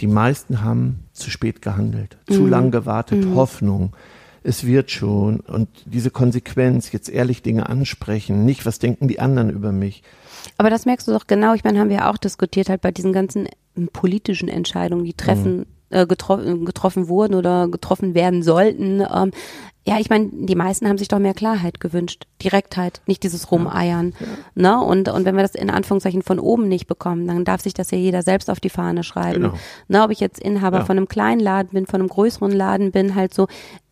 Die 0.00 0.06
meisten 0.06 0.62
haben 0.62 1.04
zu 1.12 1.30
spät 1.30 1.62
gehandelt, 1.62 2.18
zu 2.28 2.46
lang 2.46 2.70
gewartet, 2.70 3.26
Hoffnung. 3.34 3.94
Es 4.42 4.66
wird 4.66 4.90
schon. 4.90 5.40
Und 5.40 5.68
diese 5.86 6.10
Konsequenz, 6.10 6.92
jetzt 6.92 7.08
ehrlich 7.08 7.42
Dinge 7.42 7.68
ansprechen, 7.68 8.44
nicht, 8.44 8.66
was 8.66 8.78
denken 8.78 9.08
die 9.08 9.20
anderen 9.20 9.50
über 9.50 9.72
mich. 9.72 10.02
Aber 10.58 10.68
das 10.68 10.84
merkst 10.84 11.08
du 11.08 11.12
doch 11.12 11.26
genau. 11.26 11.54
Ich 11.54 11.64
meine, 11.64 11.78
haben 11.78 11.88
wir 11.88 11.96
ja 11.96 12.10
auch 12.10 12.18
diskutiert 12.18 12.68
halt 12.68 12.82
bei 12.82 12.90
diesen 12.90 13.12
ganzen 13.12 13.48
politischen 13.92 14.48
Entscheidungen, 14.48 15.04
die 15.04 15.14
treffen, 15.14 15.66
äh, 15.94 16.06
getroffen, 16.06 16.64
getroffen 16.64 17.08
wurden 17.08 17.34
oder 17.34 17.68
getroffen 17.68 18.14
werden 18.14 18.42
sollten. 18.42 19.00
Ähm, 19.00 19.30
ja, 19.86 19.98
ich 20.00 20.08
meine, 20.08 20.30
die 20.32 20.54
meisten 20.54 20.88
haben 20.88 20.96
sich 20.96 21.08
doch 21.08 21.18
mehr 21.18 21.34
Klarheit 21.34 21.78
gewünscht, 21.78 22.24
Direktheit, 22.42 23.02
nicht 23.06 23.22
dieses 23.22 23.50
Rumeiern. 23.50 24.14
Ne? 24.54 24.80
Und, 24.80 25.10
und 25.10 25.26
wenn 25.26 25.36
wir 25.36 25.42
das 25.42 25.54
in 25.54 25.68
Anführungszeichen 25.68 26.22
von 26.22 26.38
oben 26.38 26.68
nicht 26.68 26.86
bekommen, 26.86 27.26
dann 27.26 27.44
darf 27.44 27.60
sich 27.60 27.74
das 27.74 27.90
ja 27.90 27.98
jeder 27.98 28.22
selbst 28.22 28.48
auf 28.48 28.60
die 28.60 28.70
Fahne 28.70 29.02
schreiben. 29.04 29.42
Genau. 29.42 29.54
Ne, 29.88 30.02
ob 30.02 30.10
ich 30.10 30.20
jetzt 30.20 30.40
Inhaber 30.40 30.78
Ja. 30.78 30.84
von 30.86 30.96
einem 30.96 31.06
kleinen 31.08 31.40
Laden 31.40 31.70
bin, 31.72 31.84
von 31.86 32.00
einem 32.00 32.08
größeren 32.08 32.50
Laden 32.52 32.92
bin, 32.92 33.14
halt 33.14 33.34
so, 33.34 33.46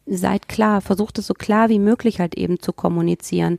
seid 0.06 0.48
klar, 0.48 0.80
versucht 0.80 1.18
es 1.18 1.26
so 1.26 1.34
klar 1.34 1.68
wie 1.68 1.78
möglich 1.78 2.20
halt 2.20 2.36
eben 2.36 2.58
zu 2.58 2.72
kommunizieren. 2.72 3.58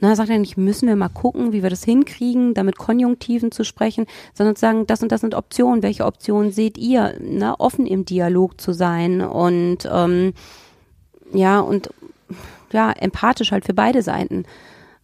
Na, 0.00 0.16
sagt 0.16 0.28
er 0.30 0.38
nicht, 0.38 0.56
müssen 0.56 0.88
wir 0.88 0.96
mal 0.96 1.08
gucken, 1.08 1.52
wie 1.52 1.62
wir 1.62 1.70
das 1.70 1.84
hinkriegen, 1.84 2.52
damit 2.52 2.76
Konjunktiven 2.76 3.52
zu 3.52 3.64
sprechen, 3.64 4.06
sondern 4.34 4.56
zu 4.56 4.60
sagen, 4.60 4.86
das 4.86 5.02
und 5.02 5.12
das 5.12 5.20
sind 5.20 5.34
Optionen, 5.34 5.82
welche 5.82 6.04
Optionen 6.04 6.50
seht 6.50 6.76
ihr, 6.78 7.16
na, 7.20 7.58
offen 7.58 7.86
im 7.86 8.04
Dialog 8.04 8.60
zu 8.60 8.72
sein 8.72 9.20
und 9.20 9.88
ähm, 9.90 10.34
ja, 11.32 11.60
und 11.60 11.90
ja, 12.72 12.92
empathisch 12.92 13.52
halt 13.52 13.64
für 13.64 13.74
beide 13.74 14.02
Seiten. 14.02 14.44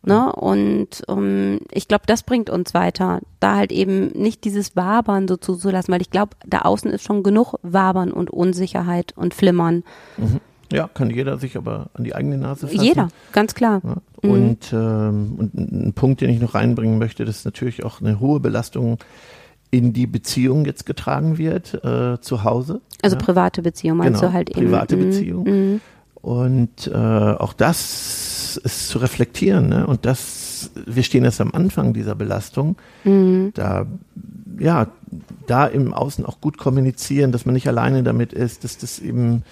Ne? 0.02 0.32
Und 0.32 1.02
ähm, 1.08 1.60
ich 1.70 1.86
glaube, 1.86 2.04
das 2.06 2.22
bringt 2.22 2.48
uns 2.48 2.72
weiter, 2.72 3.20
da 3.38 3.56
halt 3.56 3.70
eben 3.70 4.08
nicht 4.08 4.44
dieses 4.44 4.74
Wabern 4.74 5.28
so 5.28 5.36
zuzulassen, 5.36 5.92
weil 5.92 6.00
ich 6.00 6.10
glaube, 6.10 6.36
da 6.46 6.60
außen 6.60 6.90
ist 6.90 7.04
schon 7.04 7.22
genug 7.22 7.54
Wabern 7.62 8.10
und 8.12 8.30
Unsicherheit 8.30 9.12
und 9.16 9.34
Flimmern. 9.34 9.84
Ja, 10.72 10.88
kann 10.92 11.10
jeder 11.10 11.38
sich 11.38 11.56
aber 11.56 11.90
an 11.94 12.04
die 12.04 12.14
eigene 12.14 12.38
Nase 12.38 12.68
fassen. 12.68 12.82
Jeder, 12.82 13.08
ganz 13.32 13.54
klar. 13.54 13.80
Ja, 13.84 14.30
und, 14.30 14.72
ähm, 14.72 15.34
und 15.38 15.54
ein 15.54 15.86
ein 15.88 15.92
Punkt, 15.94 16.20
den 16.20 16.30
ich 16.30 16.40
noch 16.40 16.54
reinbringen 16.54 16.98
möchte, 16.98 17.24
dass 17.24 17.44
natürlich 17.44 17.84
auch 17.84 18.00
eine 18.00 18.20
hohe 18.20 18.38
Belastung 18.40 18.98
in 19.72 19.92
die 19.92 20.06
Beziehung 20.06 20.64
jetzt 20.64 20.84
getragen 20.86 21.38
wird, 21.38 21.74
äh, 21.84 22.20
zu 22.20 22.44
Hause. 22.44 22.80
Also 23.02 23.16
ja. 23.16 23.22
private 23.22 23.62
Beziehung 23.62 23.98
meinst 23.98 24.20
Genau, 24.20 24.30
du 24.30 24.34
halt 24.36 24.50
eben. 24.50 24.66
private 24.66 24.96
Mhm, 24.96 25.00
Beziehung. 25.00 25.44
mhm. 25.44 25.80
Und 26.22 26.86
äh, 26.92 26.96
auch 26.96 27.52
das 27.54 28.60
ist 28.62 28.88
zu 28.88 28.98
reflektieren. 28.98 29.68
Ne? 29.68 29.86
Und 29.86 30.04
das, 30.04 30.70
wir 30.86 31.02
stehen 31.02 31.24
erst 31.24 31.40
am 31.40 31.52
Anfang 31.54 31.94
dieser 31.94 32.14
Belastung. 32.14 32.76
Mhm. 33.04 33.52
Da, 33.54 33.86
ja, 34.58 34.88
da 35.46 35.66
im 35.66 35.94
Außen 35.94 36.26
auch 36.26 36.40
gut 36.40 36.58
kommunizieren, 36.58 37.32
dass 37.32 37.46
man 37.46 37.54
nicht 37.54 37.68
alleine 37.68 38.02
damit 38.02 38.32
ist, 38.34 38.64
dass 38.64 38.76
das 38.76 38.98
eben, 38.98 39.44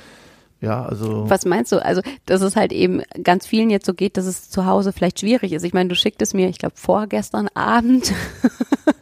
ja, 0.61 0.85
also. 0.85 1.31
Was 1.31 1.45
meinst 1.45 1.71
du? 1.71 1.85
Also, 1.85 2.03
dass 2.27 2.41
es 2.41 2.57
halt 2.57 2.73
eben 2.73 3.03
ganz 3.23 3.47
vielen 3.47 3.71
jetzt 3.71 3.87
so 3.87 3.95
geht, 3.95 4.17
dass 4.17 4.27
es 4.27 4.51
zu 4.51 4.67
Hause 4.67 4.93
vielleicht 4.93 5.21
schwierig 5.21 5.53
ist. 5.53 5.63
Ich 5.63 5.73
meine, 5.73 5.89
du 5.89 5.95
schicktest 5.95 6.35
mir, 6.35 6.49
ich 6.49 6.59
glaube, 6.59 6.75
vorgestern 6.77 7.49
Abend 7.55 8.13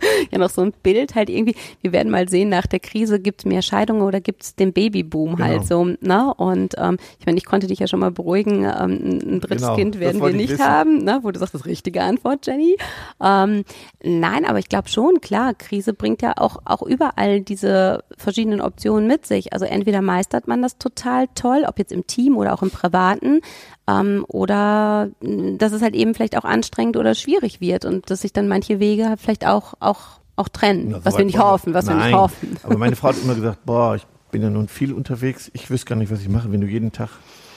ja 0.30 0.38
noch 0.38 0.50
so 0.50 0.62
ein 0.62 0.72
Bild 0.82 1.14
halt 1.14 1.30
irgendwie. 1.30 1.54
Wir 1.82 1.92
werden 1.92 2.10
mal 2.10 2.28
sehen, 2.28 2.48
nach 2.48 2.66
der 2.66 2.80
Krise 2.80 3.20
gibt's 3.20 3.44
mehr 3.44 3.62
Scheidungen 3.62 4.02
oder 4.02 4.20
gibt's 4.20 4.54
den 4.54 4.72
Babyboom 4.72 5.38
halt 5.38 5.66
so, 5.66 5.84
ne? 5.84 6.32
Und 6.36 6.74
ähm, 6.78 6.98
ich 7.18 7.26
meine, 7.26 7.38
ich 7.38 7.44
konnte 7.44 7.66
dich 7.66 7.78
ja 7.78 7.86
schon 7.86 8.00
mal 8.00 8.10
beruhigen, 8.10 8.64
ähm, 8.64 9.20
ein 9.22 9.40
drittes 9.40 9.62
Genau, 9.62 9.76
Kind 9.76 10.00
werden 10.00 10.20
wir 10.20 10.32
nicht 10.32 10.50
wissen. 10.50 10.64
haben, 10.64 10.98
ne? 11.04 11.20
Wo 11.22 11.30
du 11.30 11.38
sagst, 11.38 11.54
das 11.54 11.62
ist 11.62 11.66
richtige 11.66 12.02
Antwort, 12.02 12.46
Jenny. 12.46 12.76
Ähm, 13.22 13.64
nein, 14.02 14.44
aber 14.44 14.58
ich 14.58 14.68
glaube 14.68 14.88
schon, 14.88 15.20
klar, 15.20 15.54
Krise 15.54 15.92
bringt 15.94 16.22
ja 16.22 16.34
auch, 16.36 16.58
auch 16.64 16.82
überall 16.82 17.40
diese 17.40 18.04
verschiedenen 18.16 18.60
Optionen 18.60 19.06
mit 19.06 19.26
sich. 19.26 19.52
Also 19.52 19.64
entweder 19.64 20.02
meistert 20.02 20.48
man 20.48 20.62
das 20.62 20.78
total 20.78 21.26
toll, 21.34 21.64
ob 21.66 21.78
jetzt 21.78 21.92
im 21.92 22.06
Team 22.06 22.36
oder 22.36 22.52
auch 22.54 22.62
im 22.62 22.70
Privaten, 22.70 23.40
ähm, 23.88 24.24
oder 24.28 25.08
mh, 25.20 25.58
dass 25.58 25.72
es 25.72 25.82
halt 25.82 25.94
eben 25.94 26.14
vielleicht 26.14 26.36
auch 26.36 26.44
anstrengend 26.44 26.96
oder 26.96 27.14
schwierig 27.14 27.60
wird 27.60 27.84
und 27.84 28.10
dass 28.10 28.22
sich 28.22 28.32
dann 28.32 28.48
manche 28.48 28.80
Wege 28.80 29.08
halt 29.08 29.20
vielleicht 29.20 29.46
auch, 29.46 29.74
auch, 29.80 29.95
auch 30.36 30.48
trennen. 30.48 30.92
So 30.92 31.04
was 31.04 31.18
wir 31.18 31.24
nicht 31.24 31.38
hoffen, 31.38 31.74
was 31.74 31.86
wir 31.86 31.94
Nein, 31.94 32.06
nicht 32.10 32.18
hoffen. 32.18 32.56
Aber 32.62 32.78
meine 32.78 32.96
Frau 32.96 33.08
hat 33.08 33.16
immer 33.22 33.34
gesagt, 33.34 33.64
boah, 33.64 33.96
ich 33.96 34.06
bin 34.30 34.42
ja 34.42 34.50
nun 34.50 34.68
viel 34.68 34.92
unterwegs, 34.92 35.50
ich 35.54 35.70
wüsste 35.70 35.86
gar 35.86 35.96
nicht, 35.96 36.12
was 36.12 36.20
ich 36.20 36.28
mache, 36.28 36.52
wenn 36.52 36.60
du 36.60 36.66
jeden 36.66 36.92
Tag 36.92 37.08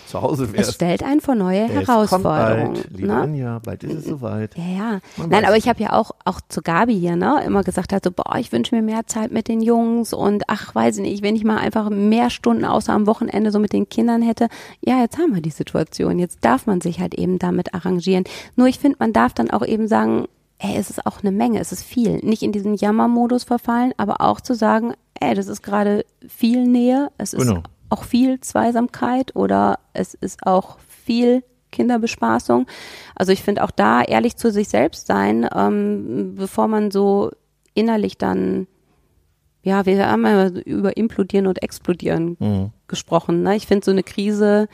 zu 0.07 0.21
Hause 0.23 0.45
Es 0.45 0.53
wärst. 0.53 0.73
stellt 0.75 1.03
einen 1.03 1.21
vor 1.21 1.35
neue 1.35 1.65
Es 1.65 1.85
kommt 1.85 1.87
Herausforderungen. 1.87 2.73
bald, 2.73 2.89
liebe 2.91 3.07
ne? 3.07 3.21
Anja, 3.21 3.59
bald 3.59 3.83
ist 3.83 3.93
es 3.93 4.05
soweit. 4.05 4.57
Ja, 4.57 4.63
ja. 4.63 4.99
Man 5.17 5.29
Nein, 5.29 5.45
aber 5.45 5.55
es 5.55 5.63
ich 5.63 5.69
habe 5.69 5.83
ja 5.83 5.93
auch, 5.93 6.11
auch 6.25 6.41
zu 6.49 6.63
Gabi 6.63 6.99
hier, 6.99 7.15
ne, 7.15 7.43
immer 7.45 7.63
gesagt 7.63 7.93
hat, 7.93 8.03
so, 8.03 8.11
boah, 8.11 8.37
ich 8.39 8.51
wünsche 8.51 8.73
mir 8.75 8.81
mehr 8.81 9.05
Zeit 9.05 9.31
mit 9.31 9.47
den 9.47 9.61
Jungs 9.61 10.11
und 10.13 10.45
ach, 10.47 10.73
weiß 10.73 10.97
ich 10.97 11.03
nicht, 11.03 11.21
wenn 11.21 11.35
ich 11.35 11.43
mal 11.43 11.57
einfach 11.57 11.91
mehr 11.91 12.31
Stunden 12.31 12.65
außer 12.65 12.91
am 12.91 13.05
Wochenende 13.05 13.51
so 13.51 13.59
mit 13.59 13.71
den 13.71 13.87
Kindern 13.87 14.23
hätte. 14.23 14.47
Ja, 14.81 14.99
jetzt 14.99 15.19
haben 15.19 15.35
wir 15.35 15.41
die 15.43 15.51
Situation. 15.51 16.17
Jetzt 16.17 16.43
darf 16.43 16.65
man 16.65 16.81
sich 16.81 16.99
halt 16.99 17.13
eben 17.13 17.37
damit 17.37 17.75
arrangieren. 17.75 18.23
Nur 18.55 18.65
ich 18.67 18.79
finde, 18.79 18.97
man 18.99 19.13
darf 19.13 19.33
dann 19.35 19.51
auch 19.51 19.63
eben 19.65 19.87
sagen, 19.87 20.25
ey, 20.59 20.75
es 20.77 20.89
ist 20.89 21.05
auch 21.05 21.21
eine 21.23 21.31
Menge, 21.31 21.59
es 21.59 21.71
ist 21.71 21.83
viel. 21.83 22.17
Nicht 22.17 22.43
in 22.43 22.51
diesen 22.51 22.75
Jammermodus 22.75 23.43
verfallen, 23.45 23.93
aber 23.97 24.21
auch 24.21 24.41
zu 24.41 24.53
sagen, 24.55 24.93
ey, 25.19 25.33
das 25.33 25.47
ist 25.47 25.63
gerade 25.63 26.05
viel 26.27 26.65
Nähe, 26.67 27.09
es 27.17 27.33
ist 27.33 27.47
Genau. 27.47 27.63
auch 27.89 28.03
viel 28.03 28.39
Zweisamkeit 28.41 29.35
oder 29.35 29.79
es 29.93 30.13
ist 30.13 30.45
auch 30.45 30.77
viel 30.87 31.43
Kinderbespaßung. 31.71 32.65
Also 33.15 33.31
ich 33.31 33.41
finde 33.43 33.63
auch 33.63 33.71
da 33.71 34.01
ehrlich 34.01 34.35
zu 34.37 34.51
sich 34.51 34.69
selbst 34.69 35.07
sein, 35.07 35.47
ähm, 35.55 36.35
bevor 36.35 36.67
man 36.67 36.91
so 36.91 37.31
innerlich 37.73 38.17
dann, 38.17 38.67
ja, 39.63 39.85
wir 39.85 40.07
haben 40.09 40.25
ja 40.25 40.47
über 40.49 40.97
implodieren 40.97 41.47
und 41.47 41.61
explodieren 41.63 42.37
Mhm. 42.39 42.71
gesprochen. 42.87 43.43
Ne? 43.43 43.55
Ich 43.55 43.67
finde 43.67 43.85
so 43.85 43.91
eine 43.91 44.03
Krise 44.03 44.67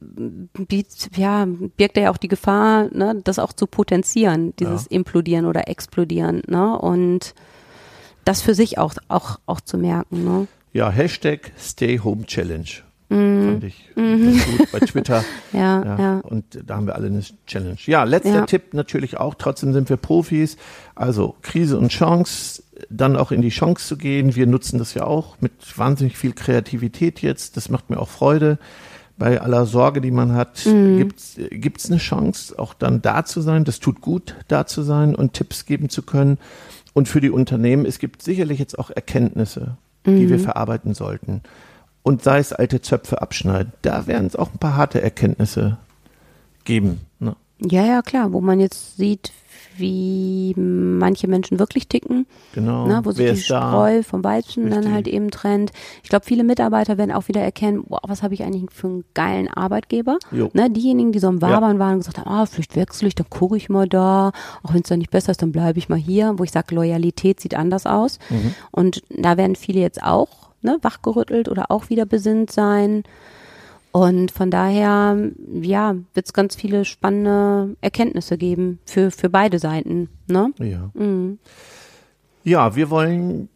biet, 0.00 1.10
ja, 1.16 1.46
birgt 1.76 1.96
ja 1.96 2.10
auch 2.10 2.16
die 2.16 2.28
Gefahr, 2.28 2.88
ne, 2.92 3.20
das 3.24 3.38
auch 3.38 3.52
zu 3.52 3.66
potenzieren, 3.66 4.54
dieses 4.58 4.86
Implodieren 4.86 5.46
oder 5.46 5.68
Explodieren, 5.68 6.42
ne? 6.46 6.78
Und 6.78 7.34
das 8.24 8.42
für 8.42 8.54
sich 8.54 8.78
auch, 8.78 8.94
auch, 9.08 9.38
auch 9.46 9.60
zu 9.60 9.78
merken, 9.78 10.24
ne? 10.24 10.46
Ja, 10.72 10.90
Hashtag 10.90 11.52
Stay 11.58 11.98
Home 11.98 12.24
Challenge. 12.26 12.68
Fand 13.08 13.64
ich 13.64 13.88
ganz 13.96 14.46
gut 14.46 14.72
bei 14.72 14.78
Twitter. 14.78 15.24
Ja, 15.52 15.84
Ja, 15.84 15.98
ja. 15.98 16.18
Und 16.20 16.44
da 16.64 16.76
haben 16.76 16.86
wir 16.86 16.94
alle 16.94 17.08
eine 17.08 17.22
Challenge. 17.46 17.76
Ja, 17.86 18.04
letzter 18.04 18.34
Ja. 18.34 18.46
Tipp 18.46 18.72
natürlich 18.72 19.16
auch. 19.16 19.34
Trotzdem 19.34 19.72
sind 19.72 19.88
wir 19.88 19.96
Profis. 19.96 20.56
Also 20.94 21.34
Krise 21.42 21.76
und 21.76 21.88
Chance, 21.88 22.62
dann 22.88 23.16
auch 23.16 23.32
in 23.32 23.42
die 23.42 23.48
Chance 23.48 23.84
zu 23.84 23.96
gehen. 23.96 24.36
Wir 24.36 24.46
nutzen 24.46 24.78
das 24.78 24.94
ja 24.94 25.04
auch 25.04 25.40
mit 25.40 25.52
wahnsinnig 25.76 26.16
viel 26.16 26.32
Kreativität 26.34 27.20
jetzt. 27.20 27.56
Das 27.56 27.68
macht 27.68 27.90
mir 27.90 27.98
auch 27.98 28.08
Freude. 28.08 28.58
Bei 29.20 29.38
aller 29.40 29.66
Sorge, 29.66 30.00
die 30.00 30.10
man 30.10 30.32
hat, 30.34 30.64
Mhm. 30.66 30.96
gibt's 30.96 31.36
gibt's 31.50 31.90
eine 31.90 31.98
Chance, 31.98 32.58
auch 32.58 32.72
dann 32.74 33.02
da 33.02 33.24
zu 33.24 33.42
sein. 33.42 33.64
Das 33.64 33.78
tut 33.78 34.00
gut, 34.00 34.34
da 34.48 34.66
zu 34.66 34.82
sein 34.82 35.14
und 35.14 35.34
Tipps 35.34 35.66
geben 35.66 35.90
zu 35.90 36.02
können. 36.02 36.38
Und 36.94 37.06
für 37.06 37.20
die 37.20 37.30
Unternehmen, 37.30 37.84
es 37.84 37.98
gibt 37.98 38.22
sicherlich 38.22 38.58
jetzt 38.58 38.78
auch 38.78 38.90
Erkenntnisse, 38.90 39.76
die 40.06 40.28
wir 40.30 40.40
verarbeiten 40.40 40.94
sollten. 40.94 41.42
Und 42.02 42.22
sei 42.24 42.38
es 42.38 42.54
alte 42.54 42.80
Zöpfe 42.80 43.20
abschneiden. 43.20 43.74
Da 43.82 44.06
werden 44.06 44.26
es 44.26 44.34
auch 44.36 44.50
ein 44.54 44.58
paar 44.58 44.76
harte 44.76 45.02
Erkenntnisse 45.02 45.76
geben. 46.64 47.02
Ne? 47.18 47.36
Ja, 47.62 47.84
ja, 47.84 48.00
klar, 48.00 48.32
wo 48.32 48.40
man 48.40 48.58
jetzt 48.58 48.96
sieht, 48.96 49.32
wie 49.76 50.54
manche 51.00 51.26
Menschen 51.26 51.58
wirklich 51.58 51.88
ticken, 51.88 52.26
Genau. 52.54 52.86
ne, 52.86 53.00
wo 53.02 53.10
sich 53.10 53.26
die 53.26 53.32
ist 53.32 53.50
da? 53.50 53.70
Spreu 53.70 54.02
vom 54.04 54.22
Weizen 54.22 54.64
dann 54.70 54.74
Richtig. 54.78 54.92
halt 54.94 55.08
eben 55.08 55.30
trennt. 55.32 55.72
Ich 56.04 56.08
glaube, 56.08 56.24
viele 56.24 56.44
Mitarbeiter 56.44 56.96
werden 56.98 57.10
auch 57.10 57.26
wieder 57.26 57.40
erkennen, 57.40 57.82
wow, 57.88 57.98
was 58.06 58.22
habe 58.22 58.34
ich 58.34 58.44
eigentlich 58.44 58.70
für 58.70 58.86
einen 58.86 59.04
geilen 59.14 59.48
Arbeitgeber. 59.48 60.18
Jo. 60.30 60.50
Ne, 60.52 60.70
diejenigen, 60.70 61.10
die 61.10 61.18
so 61.18 61.26
am 61.26 61.42
Wabern 61.42 61.78
waren 61.80 61.94
und 61.94 61.98
gesagt 62.00 62.18
haben, 62.18 62.30
ah, 62.30 62.46
vielleicht 62.46 62.76
wechsle 62.76 63.08
ich, 63.08 63.16
dann 63.16 63.28
gucke 63.28 63.56
ich 63.56 63.68
mal 63.68 63.88
da, 63.88 64.30
auch 64.62 64.72
wenn 64.72 64.82
es 64.82 64.88
dann 64.88 64.98
nicht 65.00 65.10
besser 65.10 65.32
ist, 65.32 65.42
dann 65.42 65.50
bleibe 65.52 65.78
ich 65.78 65.88
mal 65.88 65.98
hier, 65.98 66.34
wo 66.38 66.44
ich 66.44 66.52
sage, 66.52 66.74
Loyalität 66.74 67.40
sieht 67.40 67.54
anders 67.54 67.86
aus. 67.86 68.18
Mhm. 68.28 68.54
Und 68.70 69.02
da 69.08 69.36
werden 69.36 69.56
viele 69.56 69.80
jetzt 69.80 70.02
auch 70.02 70.28
ne, 70.62 70.78
wachgerüttelt 70.82 71.48
oder 71.48 71.70
auch 71.70 71.88
wieder 71.88 72.06
besinnt 72.06 72.52
sein. 72.52 73.02
Und 73.92 74.30
von 74.30 74.50
daher, 74.50 75.16
ja, 75.60 75.96
wird 76.14 76.26
es 76.26 76.32
ganz 76.32 76.54
viele 76.54 76.84
spannende 76.84 77.76
Erkenntnisse 77.80 78.38
geben 78.38 78.78
für, 78.86 79.10
für 79.10 79.28
beide 79.28 79.58
Seiten. 79.58 80.08
Ne? 80.28 80.52
Ja. 80.58 80.90
Mhm. 80.94 81.38
Ja, 82.44 82.76
wir 82.76 82.88
wollen, 82.90 83.48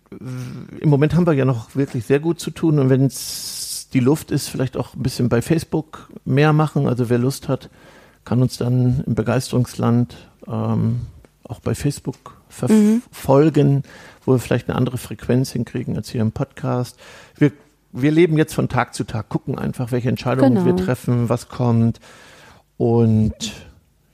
im 0.81 0.89
Moment 0.89 1.15
haben 1.15 1.27
wir 1.27 1.33
ja 1.35 1.45
noch 1.45 1.75
wirklich 1.77 2.05
sehr 2.05 2.21
gut 2.21 2.41
zu 2.41 2.51
tun 2.51 2.79
und 2.79 2.91
wenn 2.91 3.07
es 3.07 3.89
die 3.95 4.01
Luft 4.01 4.31
ist, 4.31 4.49
vielleicht 4.49 4.77
auch 4.77 4.95
ein 4.95 5.03
bisschen 5.03 5.29
bei 5.29 5.41
Facebook 5.41 6.09
mehr 6.25 6.53
machen. 6.53 6.89
Also 6.89 7.09
wer 7.09 7.19
Lust 7.19 7.49
hat, 7.49 7.71
kann 8.25 8.43
uns 8.43 8.59
dann 8.59 9.05
im 9.07 9.15
Begeisterungsland 9.15 10.29
ähm, 10.47 11.03
auch 11.45 11.61
bei 11.61 11.75
Facebook 11.75 12.43
verfolgen, 12.49 13.83
wo 14.25 14.33
wir 14.33 14.39
vielleicht 14.39 14.69
eine 14.69 14.77
andere 14.77 14.99
Frequenz 14.99 15.53
hinkriegen 15.53 15.97
als 15.97 16.11
hier 16.11 16.23
im 16.23 16.33
Podcast. 16.33 16.99
Wir, 17.37 17.53
wir 17.97 18.11
leben 18.11 18.37
jetzt 18.37 18.55
von 18.55 18.69
Tag 18.69 18.93
zu 18.95 19.05
Tag, 19.05 19.29
gucken 19.29 19.57
einfach, 19.59 19.93
welche 19.93 20.09
Entscheidungen 20.09 20.55
Genau. 20.55 20.67
wir 20.67 20.77
treffen, 20.77 21.29
was 21.29 21.49
kommt. 21.49 22.01
Und 22.77 23.35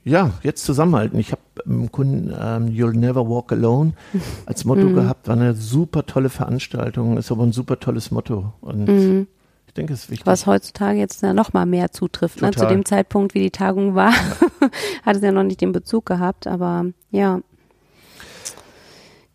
ja, 0.04 0.32
jetzt 0.42 0.64
zusammenhalten. 0.64 1.18
Ich 1.18 1.32
habe 1.32 1.40
im 1.64 1.90
Kunden 1.90 2.28
ähm, 2.38 2.66
You'll 2.68 2.94
Never 2.96 3.28
Walk 3.28 3.52
Alone 3.52 3.92
als 4.46 4.64
Motto 4.64 4.82
Mhm. 4.82 4.94
gehabt. 4.94 5.28
War 5.28 5.36
eine 5.36 5.54
super 5.54 6.04
tolle 6.06 6.28
Veranstaltung, 6.28 7.16
ist 7.16 7.30
aber 7.32 7.42
ein 7.44 7.52
super 7.52 7.80
tolles 7.80 8.10
Motto. 8.10 8.52
Und 8.60 9.26
ich 9.66 9.74
denke, 9.74 9.92
es 9.94 10.04
ist 10.04 10.10
wichtig. 10.10 10.26
Mhm. 10.26 10.30
Was 10.30 10.46
heutzutage 10.46 10.98
jetzt 10.98 11.22
ja 11.22 11.32
noch 11.32 11.52
mal 11.52 11.64
mehr 11.66 11.90
zutrifft. 11.90 12.42
Ne? 12.42 12.50
Zu 12.50 12.66
dem 12.66 12.84
Zeitpunkt, 12.84 13.34
wie 13.34 13.40
die 13.40 13.50
Tagung 13.50 13.94
war, 13.94 14.12
hat 15.04 15.16
es 15.16 15.22
ja 15.22 15.32
noch 15.32 15.42
nicht 15.44 15.60
den 15.60 15.72
Bezug 15.72 16.06
gehabt, 16.06 16.46
aber 16.46 16.86
ja. 17.10 17.40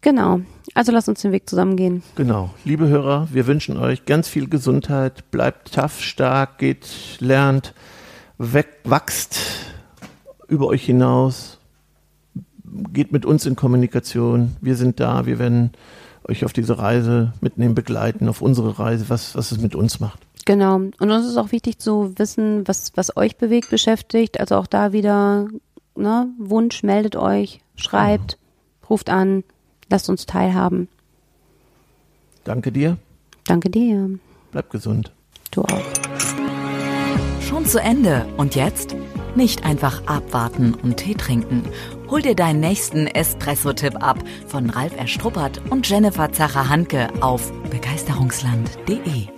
Genau. 0.02 0.42
Also 0.76 0.92
lass 0.92 1.08
uns 1.08 1.22
den 1.22 1.32
Weg 1.32 1.50
zusammengehen. 1.50 2.04
Genau. 2.16 2.54
Liebe 2.66 2.90
Hörer, 2.90 3.30
wir 3.32 3.48
wünschen 3.48 3.78
euch 3.78 4.06
ganz 4.06 4.28
viel 4.28 4.50
Gesundheit. 4.50 5.32
Bleibt 5.32 5.74
tough, 5.74 6.02
stark, 6.02 6.58
geht, 6.58 6.86
lernt, 7.20 7.74
weg, 8.38 8.68
wachst 8.84 9.40
über 10.50 10.68
euch 10.68 10.84
hinaus. 10.84 11.60
Geht 12.92 13.14
mit 13.14 13.26
uns 13.26 13.46
in 13.46 13.56
Kommunikation. 13.56 14.58
Wir 14.60 14.76
sind 14.76 15.00
da. 15.00 15.26
Wir 15.26 15.40
werden 15.40 15.72
euch 16.28 16.44
auf 16.44 16.52
diese 16.52 16.78
Reise 16.78 17.32
mitnehmen, 17.40 17.74
begleiten, 17.74 18.28
auf 18.28 18.42
unsere 18.42 18.78
Reise, 18.78 19.08
was, 19.08 19.34
was 19.34 19.54
es 19.54 19.62
mit 19.62 19.76
uns 19.76 20.02
macht. 20.02 20.20
Genau. 20.44 20.76
Und 20.76 21.00
uns 21.00 21.26
ist 21.26 21.38
auch 21.38 21.54
wichtig 21.54 21.80
zu 21.80 22.12
wissen, 22.18 22.68
was, 22.68 22.92
was 22.96 23.16
euch 23.16 23.38
bewegt, 23.38 23.70
beschäftigt. 23.70 24.42
Also 24.42 24.58
auch 24.58 24.68
da 24.68 24.92
wieder, 24.92 25.48
ne, 25.96 26.28
Wunsch, 26.38 26.84
meldet 26.84 27.16
euch, 27.16 27.62
schreibt, 27.78 28.38
ruft 28.90 29.10
an, 29.10 29.46
lasst 29.89 30.10
uns 30.10 30.26
teilhaben. 30.26 30.88
Danke 32.43 32.71
dir. 32.71 32.98
Danke 33.45 33.69
dir. 33.69 34.19
Bleib 34.52 34.69
gesund. 34.69 35.12
Du 35.52 35.62
auch. 35.63 35.82
Schon 37.41 37.65
zu 37.65 37.80
Ende. 37.80 38.26
Und 38.38 38.56
jetzt? 38.56 38.95
Nicht 39.36 39.65
einfach 39.65 40.06
abwarten 40.08 40.74
und 40.74 40.98
Tee 40.98 41.13
trinken. 41.13 41.63
Hol 42.10 42.21
dir 42.21 42.36
deinen 42.36 42.62
nächsten 42.62 43.08
Espresso-Tipp 43.08 44.02
ab 44.02 44.17
von 44.48 44.69
Ralf 44.69 44.98
Erstruppert 44.98 45.62
und 45.69 45.88
Jennifer 45.89 46.32
Zacher-Hanke 46.32 47.10
auf 47.21 47.52
begeisterungsland.de. 47.69 49.35